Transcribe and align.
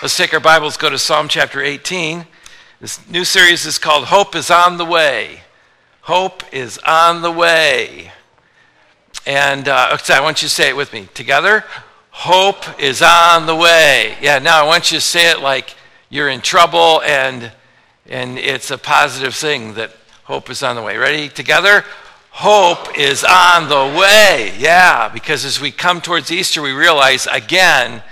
Let's 0.00 0.16
take 0.16 0.32
our 0.32 0.38
Bibles, 0.38 0.76
go 0.76 0.88
to 0.88 0.96
Psalm 0.96 1.26
chapter 1.26 1.60
18. 1.60 2.24
This 2.80 3.08
new 3.10 3.24
series 3.24 3.66
is 3.66 3.80
called 3.80 4.04
Hope 4.04 4.36
is 4.36 4.48
on 4.48 4.76
the 4.76 4.84
Way. 4.84 5.40
Hope 6.02 6.44
is 6.54 6.78
on 6.86 7.20
the 7.20 7.32
way. 7.32 8.12
And 9.26 9.66
uh, 9.66 9.98
I 10.08 10.20
want 10.20 10.40
you 10.40 10.46
to 10.46 10.54
say 10.54 10.68
it 10.68 10.76
with 10.76 10.92
me 10.92 11.08
together. 11.14 11.64
Hope 12.10 12.80
is 12.80 13.02
on 13.02 13.46
the 13.46 13.56
way. 13.56 14.14
Yeah, 14.22 14.38
now 14.38 14.62
I 14.62 14.66
want 14.68 14.92
you 14.92 14.98
to 14.98 15.04
say 15.04 15.32
it 15.32 15.40
like 15.40 15.74
you're 16.10 16.28
in 16.28 16.42
trouble 16.42 17.02
and, 17.02 17.50
and 18.06 18.38
it's 18.38 18.70
a 18.70 18.78
positive 18.78 19.34
thing 19.34 19.74
that 19.74 19.90
hope 20.22 20.48
is 20.48 20.62
on 20.62 20.76
the 20.76 20.82
way. 20.82 20.96
Ready? 20.96 21.28
Together? 21.28 21.84
Hope 22.30 22.96
is 22.96 23.24
on 23.24 23.68
the 23.68 23.98
way. 23.98 24.54
Yeah, 24.60 25.08
because 25.08 25.44
as 25.44 25.60
we 25.60 25.72
come 25.72 26.00
towards 26.00 26.30
Easter, 26.30 26.62
we 26.62 26.70
realize 26.70 27.26
again 27.26 28.04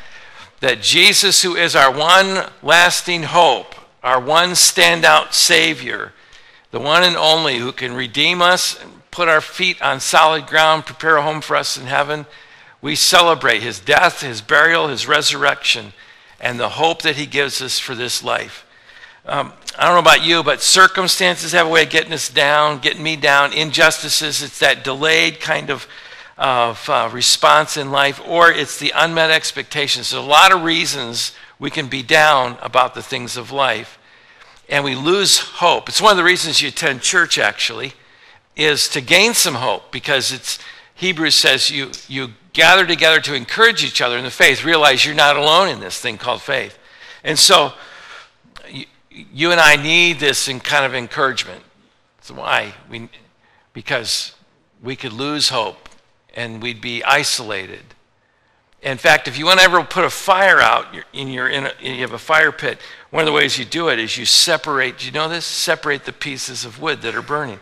that 0.60 0.80
Jesus, 0.80 1.42
who 1.42 1.54
is 1.54 1.76
our 1.76 1.92
one 1.92 2.48
lasting 2.62 3.24
hope, 3.24 3.74
our 4.02 4.20
one 4.20 4.50
standout 4.50 5.32
Savior, 5.32 6.12
the 6.70 6.80
one 6.80 7.02
and 7.02 7.16
only 7.16 7.58
who 7.58 7.72
can 7.72 7.94
redeem 7.94 8.40
us 8.40 8.80
and 8.80 8.92
put 9.10 9.28
our 9.28 9.40
feet 9.40 9.80
on 9.82 10.00
solid 10.00 10.46
ground, 10.46 10.86
prepare 10.86 11.16
a 11.16 11.22
home 11.22 11.40
for 11.40 11.56
us 11.56 11.76
in 11.76 11.86
heaven, 11.86 12.26
we 12.82 12.94
celebrate 12.94 13.62
his 13.62 13.80
death, 13.80 14.20
his 14.20 14.40
burial, 14.40 14.88
his 14.88 15.08
resurrection, 15.08 15.92
and 16.40 16.60
the 16.60 16.68
hope 16.70 17.02
that 17.02 17.16
he 17.16 17.26
gives 17.26 17.62
us 17.62 17.78
for 17.78 17.94
this 17.94 18.22
life. 18.22 18.66
Um, 19.24 19.52
I 19.78 19.84
don't 19.84 19.94
know 19.94 20.00
about 20.00 20.24
you, 20.24 20.42
but 20.42 20.60
circumstances 20.60 21.52
have 21.52 21.66
a 21.66 21.70
way 21.70 21.82
of 21.82 21.90
getting 21.90 22.12
us 22.12 22.28
down, 22.28 22.78
getting 22.78 23.02
me 23.02 23.16
down. 23.16 23.52
Injustices, 23.52 24.42
it's 24.42 24.58
that 24.60 24.84
delayed 24.84 25.40
kind 25.40 25.70
of 25.70 25.88
of 26.38 26.88
uh, 26.90 27.08
response 27.12 27.76
in 27.76 27.90
life, 27.90 28.20
or 28.26 28.50
it's 28.50 28.78
the 28.78 28.92
unmet 28.94 29.30
expectations. 29.30 30.10
There's 30.10 30.22
a 30.22 30.26
lot 30.26 30.52
of 30.52 30.62
reasons 30.62 31.32
we 31.58 31.70
can 31.70 31.88
be 31.88 32.02
down 32.02 32.58
about 32.60 32.94
the 32.94 33.02
things 33.02 33.36
of 33.36 33.50
life, 33.50 33.98
and 34.68 34.84
we 34.84 34.94
lose 34.94 35.38
hope. 35.38 35.88
It's 35.88 36.02
one 36.02 36.10
of 36.10 36.18
the 36.18 36.24
reasons 36.24 36.60
you 36.60 36.68
attend 36.68 37.00
church, 37.00 37.38
actually, 37.38 37.94
is 38.54 38.88
to 38.90 39.00
gain 39.00 39.32
some 39.32 39.54
hope, 39.54 39.90
because 39.90 40.32
it's 40.32 40.58
Hebrews 40.94 41.34
says 41.34 41.70
you 41.70 41.90
you 42.08 42.32
gather 42.52 42.86
together 42.86 43.20
to 43.20 43.34
encourage 43.34 43.84
each 43.84 44.00
other 44.00 44.16
in 44.16 44.24
the 44.24 44.30
faith. 44.30 44.64
Realize 44.64 45.04
you're 45.04 45.14
not 45.14 45.36
alone 45.36 45.68
in 45.68 45.80
this 45.80 46.00
thing 46.00 46.18
called 46.18 46.42
faith, 46.42 46.78
and 47.22 47.38
so 47.38 47.72
you, 48.68 48.86
you 49.10 49.52
and 49.52 49.60
I 49.60 49.76
need 49.76 50.20
this 50.20 50.48
in 50.48 50.60
kind 50.60 50.84
of 50.84 50.94
encouragement. 50.94 51.62
That's 52.18 52.30
why 52.30 52.74
we, 52.90 53.08
because 53.72 54.34
we 54.82 54.96
could 54.96 55.12
lose 55.12 55.50
hope 55.50 55.85
and 56.36 56.62
we'd 56.62 56.82
be 56.82 57.02
isolated. 57.02 57.82
In 58.82 58.98
fact, 58.98 59.26
if 59.26 59.38
you 59.38 59.46
want 59.46 59.58
to 59.58 59.64
ever 59.64 59.82
put 59.82 60.04
a 60.04 60.10
fire 60.10 60.60
out 60.60 60.86
in 61.12 61.28
your, 61.28 61.48
in 61.48 61.66
a, 61.66 61.72
you 61.80 62.02
have 62.02 62.12
a 62.12 62.18
fire 62.18 62.52
pit, 62.52 62.78
one 63.10 63.22
of 63.22 63.26
the 63.26 63.32
ways 63.32 63.58
you 63.58 63.64
do 63.64 63.88
it 63.88 63.98
is 63.98 64.16
you 64.16 64.26
separate, 64.26 64.98
do 64.98 65.06
you 65.06 65.12
know 65.12 65.28
this? 65.28 65.46
Separate 65.46 66.04
the 66.04 66.12
pieces 66.12 66.64
of 66.64 66.80
wood 66.80 67.02
that 67.02 67.14
are 67.16 67.22
burning. 67.22 67.58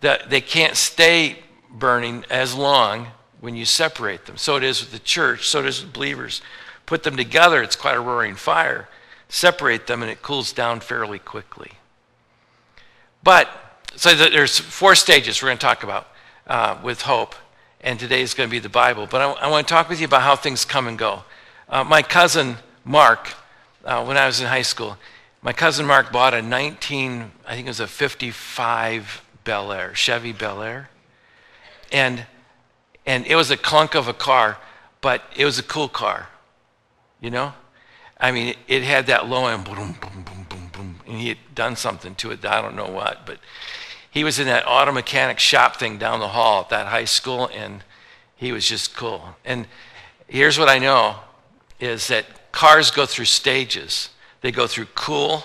That 0.00 0.30
they 0.30 0.40
can't 0.40 0.76
stay 0.76 1.40
burning 1.68 2.24
as 2.30 2.54
long 2.54 3.08
when 3.40 3.56
you 3.56 3.64
separate 3.64 4.26
them. 4.26 4.36
So 4.36 4.56
it 4.56 4.62
is 4.62 4.80
with 4.80 4.92
the 4.92 4.98
church, 5.00 5.48
so 5.48 5.58
it 5.58 5.66
is 5.66 5.82
with 5.82 5.92
believers. 5.92 6.40
Put 6.86 7.02
them 7.02 7.16
together, 7.16 7.62
it's 7.62 7.76
quite 7.76 7.96
a 7.96 8.00
roaring 8.00 8.36
fire. 8.36 8.88
Separate 9.28 9.88
them 9.88 10.00
and 10.00 10.10
it 10.10 10.22
cools 10.22 10.52
down 10.52 10.80
fairly 10.80 11.18
quickly. 11.18 11.72
But, 13.22 13.48
so 13.96 14.14
there's 14.14 14.58
four 14.58 14.94
stages 14.94 15.42
we're 15.42 15.48
going 15.48 15.58
to 15.58 15.66
talk 15.66 15.82
about 15.82 16.08
uh, 16.46 16.78
with 16.82 17.02
hope 17.02 17.34
and 17.82 17.98
today 17.98 18.22
is 18.22 18.34
going 18.34 18.48
to 18.48 18.50
be 18.50 18.58
the 18.58 18.68
Bible. 18.68 19.06
But 19.10 19.20
I, 19.20 19.46
I, 19.46 19.48
want 19.48 19.66
to 19.66 19.74
talk 19.74 19.88
with 19.88 20.00
you 20.00 20.06
about 20.06 20.22
how 20.22 20.36
things 20.36 20.64
come 20.64 20.86
and 20.86 20.98
go. 20.98 21.24
Uh, 21.68 21.84
my 21.84 22.02
cousin 22.02 22.56
Mark, 22.84 23.34
uh, 23.84 24.04
when 24.04 24.16
I 24.16 24.26
was 24.26 24.40
in 24.40 24.46
high 24.46 24.62
school, 24.62 24.96
my 25.42 25.52
cousin 25.52 25.86
Mark 25.86 26.12
bought 26.12 26.34
a 26.34 26.42
19, 26.42 27.32
I 27.46 27.54
think 27.54 27.66
it 27.66 27.70
was 27.70 27.80
a 27.80 27.86
55 27.86 29.22
Bel 29.44 29.72
Air, 29.72 29.94
Chevy 29.94 30.32
Bel 30.32 30.62
Air. 30.62 30.88
And, 31.90 32.26
and 33.04 33.26
it 33.26 33.34
was 33.34 33.50
a 33.50 33.56
clunk 33.56 33.94
of 33.94 34.06
a 34.06 34.14
car, 34.14 34.58
but 35.00 35.22
it 35.36 35.44
was 35.44 35.58
a 35.58 35.62
cool 35.62 35.88
car, 35.88 36.28
you 37.20 37.30
know? 37.30 37.54
I 38.20 38.30
mean, 38.30 38.54
it, 38.68 38.84
had 38.84 39.06
that 39.06 39.28
low 39.28 39.46
end, 39.46 39.64
boom, 39.64 39.74
boom, 40.00 40.22
boom, 40.22 40.46
boom, 40.48 40.70
boom, 40.72 41.00
and 41.06 41.18
he 41.18 41.28
had 41.28 41.38
done 41.56 41.74
something 41.74 42.14
to 42.16 42.30
it. 42.30 42.44
I 42.44 42.62
don't 42.62 42.76
know 42.76 42.88
what, 42.88 43.26
but 43.26 43.40
he 44.12 44.24
was 44.24 44.38
in 44.38 44.46
that 44.46 44.64
auto 44.66 44.92
mechanic 44.92 45.40
shop 45.40 45.76
thing 45.76 45.98
down 45.98 46.20
the 46.20 46.28
hall 46.28 46.60
at 46.60 46.68
that 46.68 46.86
high 46.86 47.06
school, 47.06 47.50
and 47.52 47.82
he 48.36 48.52
was 48.52 48.68
just 48.68 48.94
cool. 48.94 49.36
And 49.44 49.66
here's 50.28 50.58
what 50.58 50.68
I 50.68 50.78
know 50.78 51.16
is 51.80 52.06
that 52.08 52.52
cars 52.52 52.90
go 52.90 53.06
through 53.06 53.24
stages. 53.24 54.10
They 54.42 54.52
go 54.52 54.66
through 54.66 54.86
cool, 54.94 55.44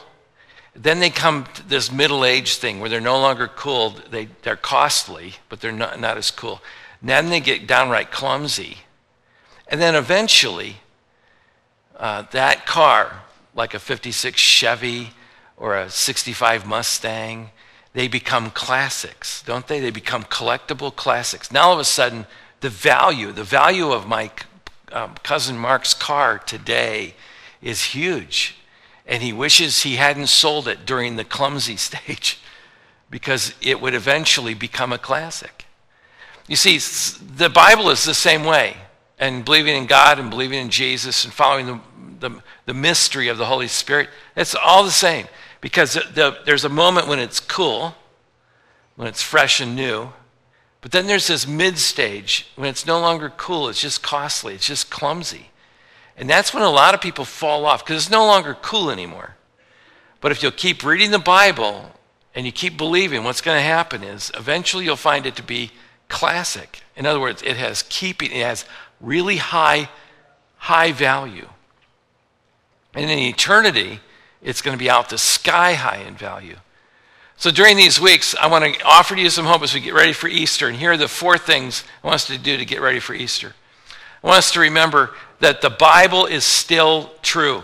then 0.77 0.99
they 0.99 1.09
come 1.09 1.45
to 1.55 1.67
this 1.67 1.91
middle 1.91 2.23
age 2.23 2.57
thing 2.57 2.79
where 2.79 2.89
they're 2.89 3.01
no 3.01 3.19
longer 3.19 3.47
cool. 3.47 3.95
They, 4.11 4.27
they're 4.43 4.55
costly, 4.55 5.35
but 5.49 5.59
they're 5.59 5.71
not, 5.71 5.99
not 5.99 6.17
as 6.17 6.29
cool. 6.29 6.61
Then 7.01 7.29
they 7.29 7.39
get 7.39 7.65
downright 7.65 8.11
clumsy. 8.11 8.77
And 9.67 9.81
then 9.81 9.95
eventually, 9.95 10.77
uh, 11.95 12.23
that 12.31 12.67
car, 12.67 13.23
like 13.55 13.73
a 13.73 13.79
56 13.79 14.39
Chevy 14.39 15.11
or 15.57 15.75
a 15.75 15.89
65 15.89 16.67
Mustang, 16.67 17.49
they 17.97 18.07
become 18.07 18.51
classics, 18.51 19.41
don't 19.41 19.65
they? 19.65 19.79
They 19.79 19.89
become 19.89 20.23
collectible 20.25 20.95
classics. 20.95 21.51
Now 21.51 21.69
all 21.69 21.73
of 21.73 21.79
a 21.79 21.83
sudden, 21.83 22.27
the 22.59 22.69
value, 22.69 23.31
the 23.31 23.43
value 23.43 23.91
of 23.91 24.07
my 24.07 24.29
um, 24.91 25.15
cousin 25.23 25.57
Mark's 25.57 25.95
car 25.95 26.37
today 26.37 27.15
is 27.59 27.85
huge. 27.85 28.55
And 29.07 29.23
he 29.23 29.33
wishes 29.33 29.81
he 29.81 29.95
hadn't 29.95 30.27
sold 30.27 30.67
it 30.67 30.85
during 30.85 31.15
the 31.15 31.23
clumsy 31.23 31.75
stage 31.89 32.39
because 33.09 33.55
it 33.63 33.81
would 33.81 33.95
eventually 33.95 34.53
become 34.53 34.93
a 34.93 34.99
classic. 34.99 35.65
You 36.47 36.55
see, 36.55 36.77
the 37.35 37.49
Bible 37.49 37.89
is 37.89 38.03
the 38.03 38.13
same 38.13 38.43
way. 38.43 38.77
And 39.17 39.43
believing 39.43 39.75
in 39.75 39.87
God 39.87 40.19
and 40.19 40.29
believing 40.29 40.59
in 40.59 40.69
Jesus 40.69 41.25
and 41.25 41.33
following 41.33 41.65
the, 41.65 42.29
the, 42.29 42.43
the 42.67 42.75
mystery 42.75 43.27
of 43.27 43.39
the 43.39 43.47
Holy 43.47 43.67
Spirit, 43.67 44.09
it's 44.35 44.53
all 44.53 44.83
the 44.83 44.91
same. 44.91 45.25
Because 45.61 45.93
the, 45.93 46.03
the, 46.13 46.37
there's 46.45 46.65
a 46.65 46.69
moment 46.69 47.07
when 47.07 47.19
it's 47.19 47.39
cool, 47.39 47.95
when 48.95 49.07
it's 49.07 49.21
fresh 49.21 49.59
and 49.59 49.75
new. 49.75 50.09
But 50.81 50.91
then 50.91 51.07
there's 51.07 51.27
this 51.27 51.47
mid 51.47 51.77
stage 51.77 52.47
when 52.55 52.69
it's 52.69 52.85
no 52.85 52.99
longer 52.99 53.31
cool, 53.35 53.69
it's 53.69 53.81
just 53.81 54.03
costly, 54.03 54.53
it's 54.53 54.67
just 54.67 54.89
clumsy. 54.89 55.49
And 56.15 56.29
that's 56.29 56.53
when 56.53 56.63
a 56.63 56.69
lot 56.69 56.93
of 56.93 57.01
people 57.01 57.25
fall 57.25 57.65
off 57.65 57.85
because 57.85 58.03
it's 58.03 58.11
no 58.11 58.25
longer 58.25 58.55
cool 58.61 58.89
anymore. 58.89 59.35
But 60.19 60.31
if 60.31 60.41
you'll 60.41 60.51
keep 60.51 60.83
reading 60.83 61.11
the 61.11 61.19
Bible 61.19 61.91
and 62.33 62.45
you 62.45 62.51
keep 62.51 62.77
believing, 62.77 63.23
what's 63.23 63.41
going 63.41 63.57
to 63.57 63.61
happen 63.61 64.03
is 64.03 64.31
eventually 64.35 64.85
you'll 64.85 64.95
find 64.95 65.25
it 65.25 65.35
to 65.35 65.43
be 65.43 65.71
classic. 66.09 66.81
In 66.95 67.05
other 67.05 67.19
words, 67.19 67.43
it 67.43 67.57
has 67.57 67.83
keeping, 67.83 68.31
it 68.31 68.43
has 68.43 68.65
really 68.99 69.37
high, 69.37 69.89
high 70.57 70.91
value. 70.91 71.49
And 72.95 73.11
in 73.11 73.19
eternity, 73.19 73.99
it's 74.41 74.61
going 74.61 74.77
to 74.77 74.83
be 74.83 74.89
out 74.89 75.09
the 75.09 75.17
sky 75.17 75.73
high 75.73 75.97
in 75.97 76.15
value. 76.15 76.57
So 77.37 77.51
during 77.51 77.77
these 77.77 77.99
weeks, 77.99 78.35
I 78.35 78.47
want 78.47 78.65
to 78.65 78.81
offer 78.83 79.15
to 79.15 79.21
you 79.21 79.29
some 79.29 79.45
hope 79.45 79.61
as 79.61 79.73
we 79.73 79.79
get 79.79 79.93
ready 79.93 80.13
for 80.13 80.27
Easter. 80.27 80.67
And 80.67 80.77
here 80.77 80.93
are 80.93 80.97
the 80.97 81.07
four 81.07 81.37
things 81.37 81.83
I 82.03 82.07
want 82.07 82.15
us 82.15 82.27
to 82.27 82.37
do 82.37 82.57
to 82.57 82.65
get 82.65 82.81
ready 82.81 82.99
for 82.99 83.13
Easter. 83.13 83.53
I 84.23 84.27
want 84.27 84.39
us 84.39 84.51
to 84.53 84.59
remember 84.59 85.11
that 85.39 85.61
the 85.61 85.69
Bible 85.69 86.25
is 86.25 86.43
still 86.43 87.11
true. 87.21 87.61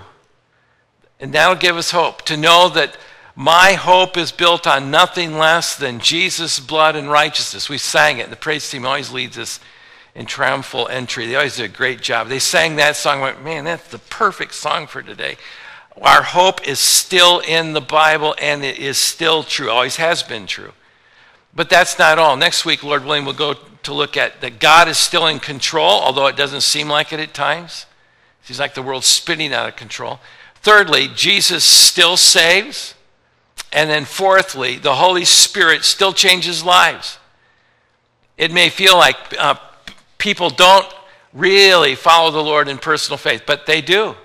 And 1.19 1.33
that'll 1.33 1.55
give 1.55 1.75
us 1.75 1.91
hope 1.91 2.21
to 2.23 2.37
know 2.37 2.69
that 2.69 2.97
my 3.35 3.73
hope 3.73 4.15
is 4.15 4.31
built 4.31 4.67
on 4.67 4.91
nothing 4.91 5.39
less 5.39 5.75
than 5.75 5.99
Jesus' 5.99 6.59
blood 6.59 6.95
and 6.95 7.09
righteousness. 7.09 7.67
We 7.67 7.79
sang 7.79 8.19
it. 8.19 8.29
The 8.29 8.35
praise 8.35 8.69
team 8.69 8.85
always 8.85 9.11
leads 9.11 9.39
us 9.39 9.59
in 10.13 10.27
triumphal 10.27 10.87
entry. 10.87 11.25
They 11.25 11.35
always 11.35 11.57
do 11.57 11.63
a 11.63 11.67
great 11.67 12.01
job. 12.01 12.27
They 12.27 12.37
sang 12.37 12.75
that 12.75 12.95
song. 12.95 13.19
I 13.19 13.23
went, 13.23 13.43
man, 13.43 13.65
that's 13.65 13.87
the 13.87 13.97
perfect 13.97 14.53
song 14.53 14.85
for 14.85 15.01
today. 15.01 15.37
Our 16.01 16.23
hope 16.23 16.67
is 16.67 16.79
still 16.79 17.39
in 17.39 17.73
the 17.73 17.81
Bible 17.81 18.35
and 18.41 18.63
it 18.63 18.79
is 18.79 18.97
still 18.97 19.43
true, 19.43 19.69
always 19.69 19.97
has 19.97 20.23
been 20.23 20.47
true. 20.47 20.73
But 21.55 21.69
that's 21.69 21.99
not 21.99 22.17
all. 22.17 22.35
Next 22.35 22.65
week, 22.65 22.83
Lord 22.83 23.05
willing, 23.05 23.25
we'll 23.25 23.35
go 23.35 23.53
to 23.83 23.93
look 23.93 24.17
at 24.17 24.41
that 24.41 24.59
God 24.59 24.87
is 24.87 24.97
still 24.97 25.27
in 25.27 25.39
control, 25.39 25.99
although 26.01 26.27
it 26.27 26.35
doesn't 26.35 26.61
seem 26.61 26.89
like 26.89 27.13
it 27.13 27.19
at 27.19 27.33
times. 27.33 27.85
It 28.41 28.47
seems 28.47 28.59
like 28.59 28.73
the 28.73 28.81
world's 28.81 29.05
spinning 29.05 29.53
out 29.53 29.69
of 29.69 29.75
control. 29.75 30.19
Thirdly, 30.55 31.09
Jesus 31.13 31.63
still 31.63 32.17
saves. 32.17 32.95
And 33.71 33.89
then 33.89 34.05
fourthly, 34.05 34.77
the 34.77 34.95
Holy 34.95 35.25
Spirit 35.25 35.83
still 35.83 36.13
changes 36.13 36.63
lives. 36.63 37.17
It 38.37 38.51
may 38.51 38.69
feel 38.69 38.97
like 38.97 39.17
uh, 39.37 39.55
people 40.17 40.49
don't 40.49 40.85
really 41.33 41.95
follow 41.95 42.29
the 42.31 42.43
Lord 42.43 42.67
in 42.67 42.77
personal 42.77 43.17
faith, 43.17 43.43
but 43.45 43.65
they 43.65 43.81
do. 43.81 44.15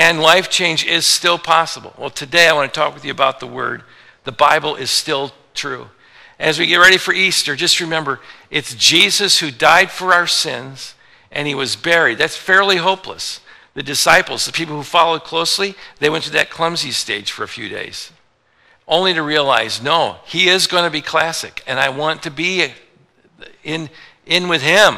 And 0.00 0.18
life 0.18 0.48
change 0.48 0.86
is 0.86 1.04
still 1.04 1.36
possible. 1.36 1.92
Well, 1.98 2.08
today 2.08 2.48
I 2.48 2.54
want 2.54 2.72
to 2.72 2.80
talk 2.80 2.94
with 2.94 3.04
you 3.04 3.10
about 3.10 3.38
the 3.38 3.46
Word. 3.46 3.82
The 4.24 4.32
Bible 4.32 4.74
is 4.74 4.90
still 4.90 5.32
true. 5.52 5.88
As 6.38 6.58
we 6.58 6.64
get 6.64 6.78
ready 6.78 6.96
for 6.96 7.12
Easter, 7.12 7.54
just 7.54 7.80
remember 7.80 8.18
it's 8.50 8.74
Jesus 8.74 9.40
who 9.40 9.50
died 9.50 9.90
for 9.90 10.14
our 10.14 10.26
sins 10.26 10.94
and 11.30 11.46
he 11.46 11.54
was 11.54 11.76
buried. 11.76 12.16
That's 12.16 12.34
fairly 12.34 12.76
hopeless. 12.76 13.40
The 13.74 13.82
disciples, 13.82 14.46
the 14.46 14.52
people 14.52 14.74
who 14.74 14.84
followed 14.84 15.22
closely, 15.22 15.74
they 15.98 16.08
went 16.08 16.24
to 16.24 16.30
that 16.30 16.48
clumsy 16.48 16.92
stage 16.92 17.30
for 17.30 17.42
a 17.42 17.46
few 17.46 17.68
days, 17.68 18.10
only 18.88 19.12
to 19.12 19.22
realize, 19.22 19.82
no, 19.82 20.16
he 20.24 20.48
is 20.48 20.66
going 20.66 20.84
to 20.84 20.90
be 20.90 21.02
classic, 21.02 21.62
and 21.66 21.78
I 21.78 21.90
want 21.90 22.22
to 22.22 22.30
be 22.30 22.72
in, 23.62 23.90
in 24.24 24.48
with 24.48 24.62
him. 24.62 24.96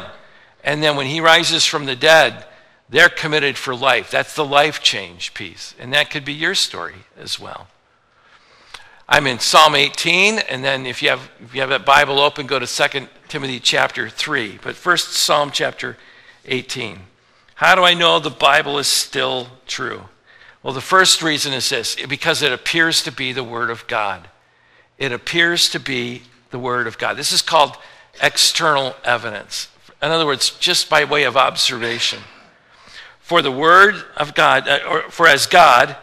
And 0.63 0.81
then 0.81 0.95
when 0.95 1.07
he 1.07 1.19
rises 1.19 1.65
from 1.65 1.87
the 1.87 1.95
dead, 1.97 2.45
they're 2.93 3.09
committed 3.09 3.57
for 3.57 3.75
life. 3.75 4.11
That's 4.11 4.35
the 4.35 4.45
life 4.45 4.83
change 4.83 5.33
piece. 5.33 5.73
And 5.79 5.91
that 5.93 6.11
could 6.11 6.23
be 6.23 6.31
your 6.31 6.53
story 6.53 7.07
as 7.19 7.39
well. 7.39 7.65
I'm 9.09 9.25
in 9.25 9.39
Psalm 9.39 9.73
18, 9.73 10.37
and 10.37 10.63
then 10.63 10.85
if 10.85 11.01
you 11.01 11.09
have, 11.09 11.27
if 11.43 11.55
you 11.55 11.61
have 11.61 11.71
that 11.71 11.87
Bible 11.87 12.19
open, 12.19 12.45
go 12.45 12.59
to 12.59 12.67
2 12.67 13.07
Timothy 13.29 13.59
chapter 13.59 14.09
3. 14.09 14.59
But 14.61 14.75
first, 14.75 15.13
Psalm 15.13 15.49
chapter 15.51 15.97
18. 16.45 16.99
How 17.55 17.73
do 17.73 17.81
I 17.81 17.95
know 17.95 18.19
the 18.19 18.29
Bible 18.29 18.77
is 18.77 18.87
still 18.87 19.47
true? 19.65 20.03
Well, 20.61 20.75
the 20.75 20.79
first 20.79 21.23
reason 21.23 21.51
is 21.51 21.69
this 21.69 21.95
because 22.07 22.43
it 22.43 22.51
appears 22.51 23.01
to 23.03 23.11
be 23.11 23.33
the 23.33 23.43
Word 23.43 23.71
of 23.71 23.87
God. 23.87 24.27
It 24.99 25.11
appears 25.11 25.67
to 25.69 25.79
be 25.79 26.21
the 26.51 26.59
Word 26.59 26.85
of 26.85 26.99
God. 26.99 27.17
This 27.17 27.31
is 27.31 27.41
called 27.41 27.75
external 28.21 28.95
evidence. 29.03 29.67
In 29.99 30.11
other 30.11 30.27
words, 30.27 30.51
just 30.59 30.91
by 30.91 31.05
way 31.05 31.23
of 31.23 31.35
observation. 31.35 32.19
For 33.23 33.41
the 33.41 33.51
Word 33.51 33.95
of 34.15 34.35
God, 34.35 34.67
uh, 34.67 34.79
or 34.87 35.09
for 35.09 35.27
as 35.27 35.47
God, 35.47 35.95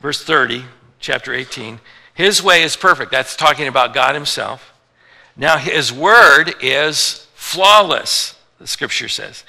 verse 0.00 0.22
30, 0.22 0.64
chapter 1.00 1.34
18, 1.34 1.80
His 2.14 2.42
way 2.42 2.62
is 2.62 2.76
perfect. 2.76 3.10
That's 3.10 3.36
talking 3.36 3.66
about 3.66 3.92
God 3.92 4.14
Himself. 4.14 4.72
Now, 5.36 5.58
His 5.58 5.92
Word 5.92 6.54
is 6.62 7.26
flawless, 7.34 8.36
the 8.58 8.68
Scripture 8.68 9.08
says. 9.08 9.44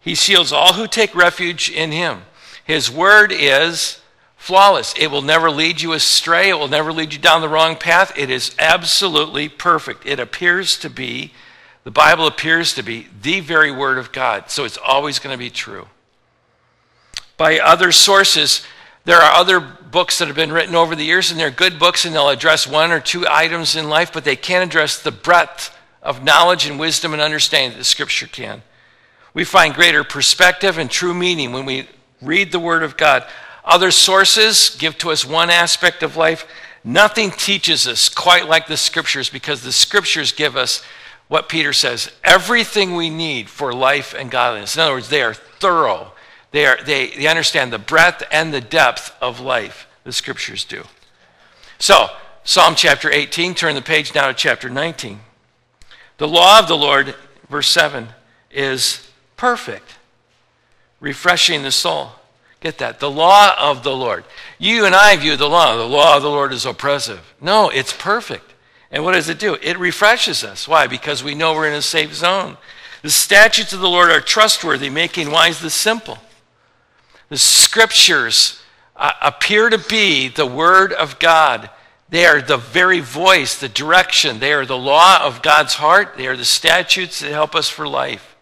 He 0.00 0.14
shields 0.14 0.52
all 0.52 0.72
who 0.72 0.88
take 0.88 1.14
refuge 1.14 1.70
in 1.70 1.92
him. 1.92 2.22
His 2.64 2.90
word 2.90 3.30
is 3.32 4.00
flawless. 4.36 4.94
It 4.98 5.12
will 5.12 5.22
never 5.22 5.48
lead 5.48 5.80
you 5.80 5.92
astray. 5.92 6.48
It 6.48 6.58
will 6.58 6.66
never 6.66 6.92
lead 6.92 7.12
you 7.12 7.20
down 7.20 7.40
the 7.40 7.48
wrong 7.48 7.76
path. 7.76 8.12
It 8.16 8.28
is 8.28 8.54
absolutely 8.58 9.48
perfect. 9.48 10.04
It 10.04 10.18
appears 10.18 10.76
to 10.78 10.90
be, 10.90 11.32
the 11.84 11.92
Bible 11.92 12.26
appears 12.26 12.74
to 12.74 12.82
be 12.82 13.06
the 13.20 13.38
very 13.38 13.70
word 13.70 13.96
of 13.96 14.10
God. 14.10 14.50
So 14.50 14.64
it's 14.64 14.78
always 14.78 15.20
going 15.20 15.34
to 15.34 15.38
be 15.38 15.50
true. 15.50 15.86
By 17.42 17.58
other 17.58 17.90
sources, 17.90 18.64
there 19.04 19.18
are 19.18 19.32
other 19.32 19.58
books 19.58 20.20
that 20.20 20.28
have 20.28 20.36
been 20.36 20.52
written 20.52 20.76
over 20.76 20.94
the 20.94 21.02
years, 21.02 21.32
and 21.32 21.40
they're 21.40 21.50
good 21.50 21.76
books, 21.76 22.04
and 22.04 22.14
they'll 22.14 22.28
address 22.28 22.68
one 22.68 22.92
or 22.92 23.00
two 23.00 23.26
items 23.28 23.74
in 23.74 23.88
life, 23.88 24.12
but 24.12 24.22
they 24.22 24.36
can't 24.36 24.70
address 24.70 25.02
the 25.02 25.10
breadth 25.10 25.76
of 26.04 26.22
knowledge 26.22 26.66
and 26.66 26.78
wisdom 26.78 27.12
and 27.12 27.20
understanding 27.20 27.72
that 27.72 27.78
the 27.78 27.84
Scripture 27.84 28.28
can. 28.28 28.62
We 29.34 29.42
find 29.42 29.74
greater 29.74 30.04
perspective 30.04 30.78
and 30.78 30.88
true 30.88 31.14
meaning 31.14 31.50
when 31.50 31.66
we 31.66 31.88
read 32.20 32.52
the 32.52 32.60
Word 32.60 32.84
of 32.84 32.96
God. 32.96 33.26
Other 33.64 33.90
sources 33.90 34.76
give 34.78 34.96
to 34.98 35.10
us 35.10 35.24
one 35.24 35.50
aspect 35.50 36.04
of 36.04 36.16
life. 36.16 36.46
Nothing 36.84 37.32
teaches 37.32 37.88
us 37.88 38.08
quite 38.08 38.46
like 38.48 38.68
the 38.68 38.76
Scriptures 38.76 39.28
because 39.28 39.62
the 39.62 39.72
Scriptures 39.72 40.30
give 40.30 40.56
us 40.56 40.80
what 41.26 41.48
Peter 41.48 41.72
says 41.72 42.12
everything 42.22 42.94
we 42.94 43.10
need 43.10 43.50
for 43.50 43.74
life 43.74 44.14
and 44.16 44.30
godliness. 44.30 44.76
In 44.76 44.82
other 44.82 44.92
words, 44.92 45.08
they 45.08 45.22
are 45.22 45.34
thorough, 45.34 46.11
they, 46.52 46.66
are, 46.66 46.78
they, 46.84 47.08
they 47.08 47.26
understand 47.26 47.72
the 47.72 47.78
breadth 47.78 48.22
and 48.30 48.52
the 48.52 48.60
depth 48.60 49.14
of 49.20 49.40
life. 49.40 49.86
The 50.04 50.12
Scriptures 50.12 50.64
do. 50.64 50.84
So, 51.78 52.08
Psalm 52.44 52.74
chapter 52.74 53.10
18, 53.10 53.54
turn 53.54 53.74
the 53.74 53.82
page 53.82 54.14
now 54.14 54.28
to 54.28 54.34
chapter 54.34 54.68
19. 54.68 55.20
The 56.18 56.28
law 56.28 56.58
of 56.58 56.68
the 56.68 56.76
Lord, 56.76 57.14
verse 57.48 57.68
7, 57.68 58.08
is 58.50 59.08
perfect, 59.36 59.96
refreshing 61.00 61.62
the 61.62 61.72
soul. 61.72 62.12
Get 62.60 62.78
that? 62.78 63.00
The 63.00 63.10
law 63.10 63.56
of 63.58 63.82
the 63.82 63.94
Lord. 63.96 64.24
You 64.58 64.84
and 64.84 64.94
I 64.94 65.16
view 65.16 65.36
the 65.36 65.48
law. 65.48 65.76
The 65.76 65.84
law 65.84 66.16
of 66.16 66.22
the 66.22 66.30
Lord 66.30 66.52
is 66.52 66.64
oppressive. 66.64 67.34
No, 67.40 67.70
it's 67.70 67.92
perfect. 67.92 68.54
And 68.92 69.02
what 69.02 69.12
does 69.12 69.28
it 69.28 69.38
do? 69.38 69.56
It 69.60 69.78
refreshes 69.78 70.44
us. 70.44 70.68
Why? 70.68 70.86
Because 70.86 71.24
we 71.24 71.34
know 71.34 71.54
we're 71.54 71.66
in 71.66 71.74
a 71.74 71.82
safe 71.82 72.14
zone. 72.14 72.56
The 73.02 73.10
statutes 73.10 73.72
of 73.72 73.80
the 73.80 73.88
Lord 73.88 74.10
are 74.10 74.20
trustworthy, 74.20 74.90
making 74.90 75.30
wise 75.32 75.60
the 75.60 75.70
simple. 75.70 76.18
The 77.32 77.38
scriptures 77.38 78.60
uh, 78.94 79.12
appear 79.22 79.70
to 79.70 79.78
be 79.78 80.28
the 80.28 80.44
word 80.44 80.92
of 80.92 81.18
God. 81.18 81.70
They 82.10 82.26
are 82.26 82.42
the 82.42 82.58
very 82.58 83.00
voice, 83.00 83.58
the 83.58 83.70
direction. 83.70 84.38
They 84.38 84.52
are 84.52 84.66
the 84.66 84.76
law 84.76 85.24
of 85.24 85.40
God's 85.40 85.72
heart. 85.72 86.18
They 86.18 86.26
are 86.26 86.36
the 86.36 86.44
statutes 86.44 87.20
that 87.20 87.32
help 87.32 87.54
us 87.54 87.70
for 87.70 87.88
life. 87.88 88.36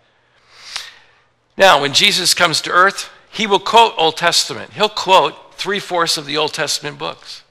Now, 1.57 1.81
when 1.81 1.93
Jesus 1.93 2.35
comes 2.35 2.61
to 2.63 2.73
earth, 2.73 3.11
he 3.31 3.47
will 3.47 3.61
quote 3.61 3.95
Old 3.97 4.17
Testament. 4.17 4.73
He'll 4.73 4.89
quote 4.89 5.55
three 5.55 5.79
fourths 5.79 6.17
of 6.17 6.27
the 6.27 6.37
Old 6.37 6.53
Testament 6.53 6.99
books. 6.99 7.45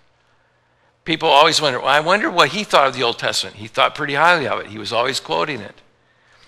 People 1.06 1.30
always 1.30 1.62
wonder, 1.62 1.80
well, 1.80 1.88
I 1.88 2.02
wonder 2.02 2.30
what 2.30 2.50
he 2.50 2.66
thought 2.66 2.90
of 2.90 2.96
the 2.96 3.04
Old 3.04 3.18
Testament. 3.18 3.56
He 3.56 3.68
thought 3.68 3.96
pretty 3.96 4.16
highly 4.16 4.46
of 4.46 4.60
it. 4.60 4.68
He 4.68 4.78
was 4.78 4.92
always 4.92 5.22
quoting 5.22 5.62
it. 5.62 5.76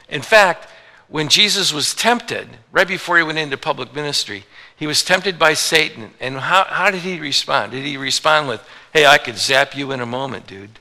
In 0.10 0.22
fact, 0.22 0.68
when 1.08 1.30
Jesus 1.30 1.72
was 1.72 1.96
tempted, 1.96 2.50
right 2.74 2.88
before 2.88 3.18
he 3.18 3.24
went 3.24 3.38
into 3.38 3.58
public 3.58 3.96
ministry, 3.96 4.44
he 4.82 4.88
was 4.88 5.04
tempted 5.04 5.38
by 5.38 5.54
Satan. 5.54 6.10
And 6.20 6.38
how, 6.38 6.64
how 6.64 6.90
did 6.90 7.02
he 7.02 7.20
respond? 7.20 7.72
Did 7.72 7.86
he 7.86 7.98
respond 7.98 8.48
with, 8.48 8.68
hey, 8.92 9.06
I 9.06 9.20
could 9.20 9.38
zap 9.38 9.78
you 9.78 9.92
in 9.92 10.02
a 10.02 10.08
moment, 10.08 10.48
dude? 10.48 10.72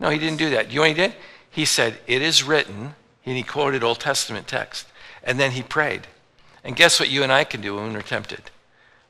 No, 0.00 0.10
he 0.10 0.18
didn't 0.18 0.38
do 0.38 0.50
that. 0.50 0.72
You 0.72 0.78
know 0.78 0.80
what 0.80 0.88
he 0.88 0.94
did? 0.94 1.14
He 1.48 1.64
said, 1.64 2.00
it 2.08 2.20
is 2.20 2.42
written, 2.42 2.96
and 3.24 3.36
he 3.36 3.44
quoted 3.44 3.84
Old 3.84 4.00
Testament 4.00 4.48
text. 4.48 4.88
And 5.22 5.38
then 5.38 5.52
he 5.52 5.62
prayed. 5.62 6.08
And 6.64 6.74
guess 6.74 6.98
what 6.98 7.10
you 7.10 7.22
and 7.22 7.30
I 7.30 7.44
can 7.44 7.60
do 7.60 7.76
when 7.76 7.92
we're 7.92 8.02
tempted? 8.02 8.50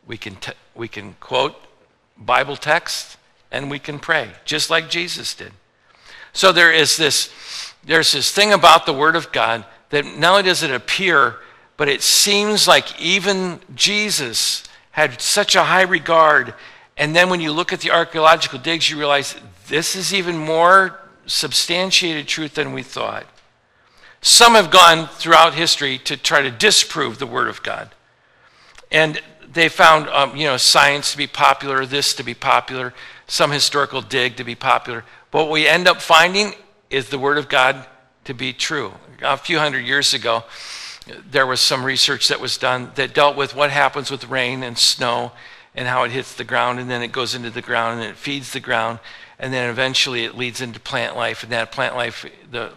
We 0.06 0.18
can, 0.18 0.36
te- 0.36 0.52
we 0.74 0.88
can 0.88 1.14
quote 1.20 1.56
Bible 2.18 2.56
text 2.56 3.16
and 3.50 3.70
we 3.70 3.78
can 3.78 3.98
pray, 3.98 4.32
just 4.44 4.68
like 4.68 4.90
Jesus 4.90 5.34
did. 5.34 5.52
So 6.34 6.52
there 6.52 6.70
is 6.70 6.98
this, 6.98 7.32
there's 7.82 8.12
this 8.12 8.30
thing 8.30 8.52
about 8.52 8.84
the 8.84 8.92
Word 8.92 9.16
of 9.16 9.32
God 9.32 9.64
that 9.88 10.04
not 10.04 10.32
only 10.32 10.42
does 10.42 10.62
it 10.62 10.70
appear, 10.70 11.36
but 11.78 11.88
it 11.88 12.02
seems 12.02 12.68
like 12.68 13.00
even 13.00 13.60
Jesus 13.74 14.64
had 14.90 15.22
such 15.22 15.54
a 15.54 15.62
high 15.62 15.82
regard. 15.82 16.52
And 16.96 17.14
then 17.14 17.30
when 17.30 17.40
you 17.40 17.52
look 17.52 17.72
at 17.72 17.80
the 17.80 17.92
archaeological 17.92 18.58
digs, 18.58 18.90
you 18.90 18.98
realize 18.98 19.36
this 19.68 19.94
is 19.94 20.12
even 20.12 20.36
more 20.36 20.98
substantiated 21.26 22.26
truth 22.26 22.54
than 22.54 22.72
we 22.72 22.82
thought. 22.82 23.26
Some 24.20 24.54
have 24.54 24.72
gone 24.72 25.06
throughout 25.06 25.54
history 25.54 25.98
to 25.98 26.16
try 26.16 26.42
to 26.42 26.50
disprove 26.50 27.20
the 27.20 27.28
Word 27.28 27.46
of 27.46 27.62
God. 27.62 27.94
And 28.90 29.22
they 29.48 29.68
found, 29.68 30.08
um, 30.08 30.36
you 30.36 30.46
know, 30.46 30.56
science 30.56 31.12
to 31.12 31.16
be 31.16 31.28
popular, 31.28 31.86
this 31.86 32.12
to 32.14 32.24
be 32.24 32.34
popular, 32.34 32.92
some 33.28 33.52
historical 33.52 34.00
dig 34.00 34.36
to 34.36 34.42
be 34.42 34.56
popular. 34.56 35.04
But 35.30 35.44
what 35.44 35.52
we 35.52 35.68
end 35.68 35.86
up 35.86 36.02
finding 36.02 36.54
is 36.90 37.08
the 37.08 37.20
Word 37.20 37.38
of 37.38 37.48
God 37.48 37.86
to 38.24 38.34
be 38.34 38.52
true. 38.52 38.94
A 39.22 39.36
few 39.36 39.60
hundred 39.60 39.86
years 39.86 40.12
ago, 40.12 40.42
there 41.30 41.46
was 41.46 41.60
some 41.60 41.84
research 41.84 42.28
that 42.28 42.40
was 42.40 42.56
done 42.58 42.92
that 42.94 43.14
dealt 43.14 43.36
with 43.36 43.54
what 43.54 43.70
happens 43.70 44.10
with 44.10 44.28
rain 44.28 44.62
and 44.62 44.78
snow 44.78 45.32
and 45.74 45.86
how 45.86 46.02
it 46.04 46.10
hits 46.10 46.34
the 46.34 46.44
ground, 46.44 46.80
and 46.80 46.90
then 46.90 47.02
it 47.02 47.12
goes 47.12 47.34
into 47.34 47.50
the 47.50 47.62
ground, 47.62 48.00
and 48.00 48.10
it 48.10 48.16
feeds 48.16 48.52
the 48.52 48.60
ground, 48.60 48.98
and 49.38 49.52
then 49.52 49.70
eventually 49.70 50.24
it 50.24 50.36
leads 50.36 50.60
into 50.60 50.80
plant 50.80 51.16
life, 51.16 51.42
and 51.42 51.52
that 51.52 51.70
plant 51.70 51.94
life, 51.94 52.26
the 52.50 52.72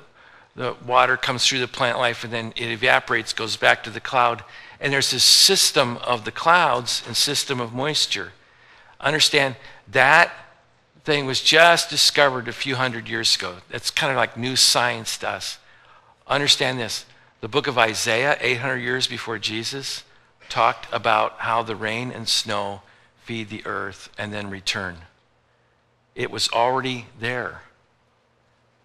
the 0.56 0.76
water 0.86 1.18
comes 1.18 1.48
through 1.48 1.60
the 1.60 1.68
plant 1.68 1.98
life 1.98 2.24
and 2.24 2.34
then 2.34 2.54
it 2.56 2.70
evaporates, 2.70 3.34
goes 3.34 3.56
back 3.56 3.84
to 3.84 3.90
the 3.90 4.00
cloud. 4.00 4.44
And 4.80 4.92
there's 4.92 5.12
this 5.12 5.24
system 5.24 5.98
of 5.98 6.26
the 6.26 6.32
clouds 6.32 7.04
and 7.06 7.16
system 7.16 7.62
of 7.62 7.74
moisture. 7.74 8.34
Understand 9.00 9.56
that 9.88 10.32
thing 11.04 11.26
was 11.26 11.42
just 11.42 11.90
discovered 11.90 12.48
a 12.48 12.54
few 12.54 12.76
hundred 12.76 13.08
years 13.08 13.36
ago. 13.36 13.58
That's 13.70 13.90
kind 13.90 14.12
of 14.12 14.18
like 14.18 14.38
new 14.38 14.56
science 14.56 15.18
to 15.20 15.30
us. 15.30 15.58
Understand 16.28 16.80
this 16.80 17.06
the 17.42 17.48
book 17.48 17.66
of 17.66 17.78
Isaiah, 17.78 18.38
800 18.40 18.78
years 18.78 19.08
before 19.08 19.40
Jesus, 19.40 20.04
talked 20.48 20.88
about 20.94 21.40
how 21.40 21.64
the 21.64 21.76
rain 21.76 22.12
and 22.12 22.30
snow 22.30 22.82
feed 23.24 23.50
the 23.50 23.66
earth 23.66 24.10
and 24.18 24.32
then 24.32 24.50
return. 24.50 24.98
It 26.14 26.30
was 26.30 26.50
already 26.50 27.08
there. 27.20 27.64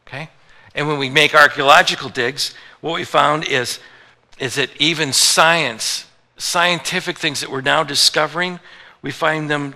Okay? 0.06 0.30
And 0.75 0.88
when 0.88 0.98
we 0.98 1.10
make 1.10 1.34
archaeological 1.34 2.08
digs, 2.08 2.54
what 2.80 2.94
we 2.94 3.04
found 3.04 3.46
is, 3.46 3.78
is 4.38 4.54
that 4.54 4.70
even 4.78 5.12
science, 5.12 6.06
scientific 6.38 7.18
things 7.18 7.40
that 7.40 7.50
we're 7.50 7.60
now 7.60 7.82
discovering, 7.82 8.58
we 9.02 9.10
find 9.10 9.50
them 9.50 9.75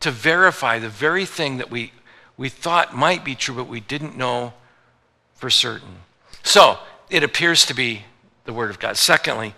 to 0.00 0.10
verify 0.10 0.78
the 0.78 0.88
very 0.88 1.26
thing 1.26 1.58
that 1.58 1.70
we, 1.70 1.92
we 2.36 2.48
thought 2.48 2.96
might 2.96 3.24
be 3.24 3.34
true, 3.34 3.54
but 3.54 3.68
we 3.68 3.80
didn't 3.80 4.16
know 4.16 4.54
for 5.34 5.50
certain. 5.50 5.96
So 6.42 6.78
it 7.10 7.22
appears 7.22 7.64
to 7.66 7.74
be 7.74 8.02
the 8.44 8.52
Word 8.52 8.70
of 8.70 8.78
God. 8.78 8.96
Secondly, 8.96 9.54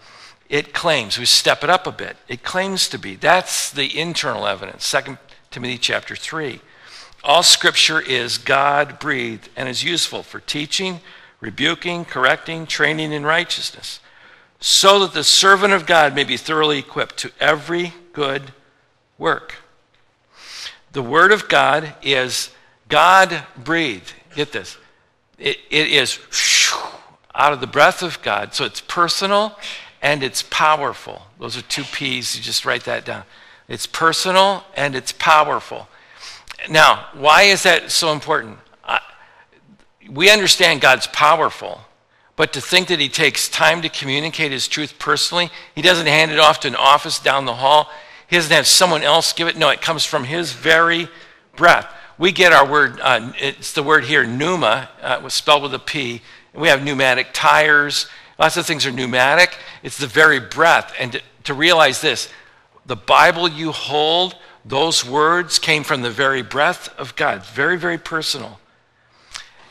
it 0.48 0.74
claims, 0.74 1.18
we 1.18 1.26
step 1.26 1.62
it 1.62 1.70
up 1.70 1.86
a 1.86 1.92
bit, 1.92 2.16
it 2.28 2.42
claims 2.42 2.88
to 2.88 2.98
be. 2.98 3.14
That's 3.14 3.70
the 3.70 3.98
internal 3.98 4.46
evidence. 4.46 4.90
2 4.90 5.16
Timothy 5.50 5.78
chapter 5.78 6.16
3. 6.16 6.60
All 7.22 7.42
scripture 7.42 8.00
is 8.00 8.38
God 8.38 8.98
breathed 8.98 9.48
and 9.54 9.68
is 9.68 9.84
useful 9.84 10.22
for 10.22 10.40
teaching, 10.40 11.00
rebuking, 11.40 12.04
correcting, 12.04 12.66
training 12.66 13.12
in 13.12 13.24
righteousness, 13.24 14.00
so 14.58 15.00
that 15.00 15.12
the 15.12 15.24
servant 15.24 15.72
of 15.72 15.86
God 15.86 16.14
may 16.14 16.24
be 16.24 16.36
thoroughly 16.36 16.78
equipped 16.78 17.16
to 17.18 17.30
every 17.38 17.92
good 18.12 18.52
work. 19.18 19.56
The 20.92 21.02
Word 21.02 21.30
of 21.30 21.48
God 21.48 21.94
is 22.02 22.50
God 22.88 23.44
breathed. 23.56 24.12
Get 24.34 24.50
this. 24.52 24.76
It, 25.38 25.58
it 25.70 25.88
is 25.88 26.18
out 27.40 27.54
of 27.54 27.60
the 27.60 27.66
breath 27.66 28.02
of 28.02 28.20
God. 28.22 28.54
So 28.54 28.66
it's 28.66 28.82
personal 28.82 29.56
and 30.02 30.22
it's 30.22 30.42
powerful. 30.42 31.22
Those 31.38 31.56
are 31.56 31.62
two 31.62 31.84
P's. 31.84 32.36
You 32.36 32.42
just 32.42 32.66
write 32.66 32.84
that 32.84 33.06
down. 33.06 33.24
It's 33.66 33.86
personal 33.86 34.64
and 34.76 34.94
it's 34.94 35.12
powerful. 35.12 35.88
Now, 36.68 37.06
why 37.14 37.44
is 37.44 37.62
that 37.62 37.90
so 37.90 38.12
important? 38.12 38.58
We 40.10 40.30
understand 40.30 40.80
God's 40.80 41.06
powerful, 41.06 41.80
but 42.34 42.52
to 42.54 42.60
think 42.60 42.88
that 42.88 42.98
He 42.98 43.08
takes 43.08 43.48
time 43.48 43.80
to 43.82 43.88
communicate 43.88 44.50
His 44.50 44.66
truth 44.66 44.98
personally, 44.98 45.50
He 45.74 45.82
doesn't 45.82 46.06
hand 46.06 46.32
it 46.32 46.38
off 46.38 46.60
to 46.60 46.68
an 46.68 46.76
office 46.76 47.18
down 47.20 47.44
the 47.44 47.54
hall. 47.54 47.88
He 48.26 48.36
doesn't 48.36 48.52
have 48.52 48.66
someone 48.66 49.02
else 49.02 49.32
give 49.32 49.48
it. 49.48 49.56
No, 49.56 49.68
it 49.70 49.80
comes 49.80 50.04
from 50.04 50.24
His 50.24 50.52
very 50.52 51.08
breath. 51.56 51.86
We 52.18 52.32
get 52.32 52.52
our 52.52 52.66
word, 52.68 53.00
uh, 53.00 53.32
it's 53.38 53.72
the 53.72 53.82
word 53.82 54.04
here, 54.04 54.26
pneuma, 54.26 54.90
uh, 55.00 55.26
spelled 55.28 55.62
with 55.62 55.74
a 55.74 55.78
P. 55.78 56.22
We 56.54 56.68
have 56.68 56.82
pneumatic 56.82 57.28
tires. 57.32 58.06
Lots 58.38 58.56
of 58.56 58.66
things 58.66 58.86
are 58.86 58.92
pneumatic. 58.92 59.56
It's 59.82 59.98
the 59.98 60.06
very 60.06 60.40
breath. 60.40 60.92
And 60.98 61.12
to, 61.12 61.22
to 61.44 61.54
realize 61.54 62.00
this, 62.00 62.28
the 62.86 62.96
Bible 62.96 63.48
you 63.48 63.72
hold, 63.72 64.34
those 64.64 65.04
words 65.04 65.58
came 65.58 65.84
from 65.84 66.02
the 66.02 66.10
very 66.10 66.42
breath 66.42 66.88
of 66.98 67.14
God. 67.16 67.44
Very, 67.44 67.78
very 67.78 67.98
personal. 67.98 68.58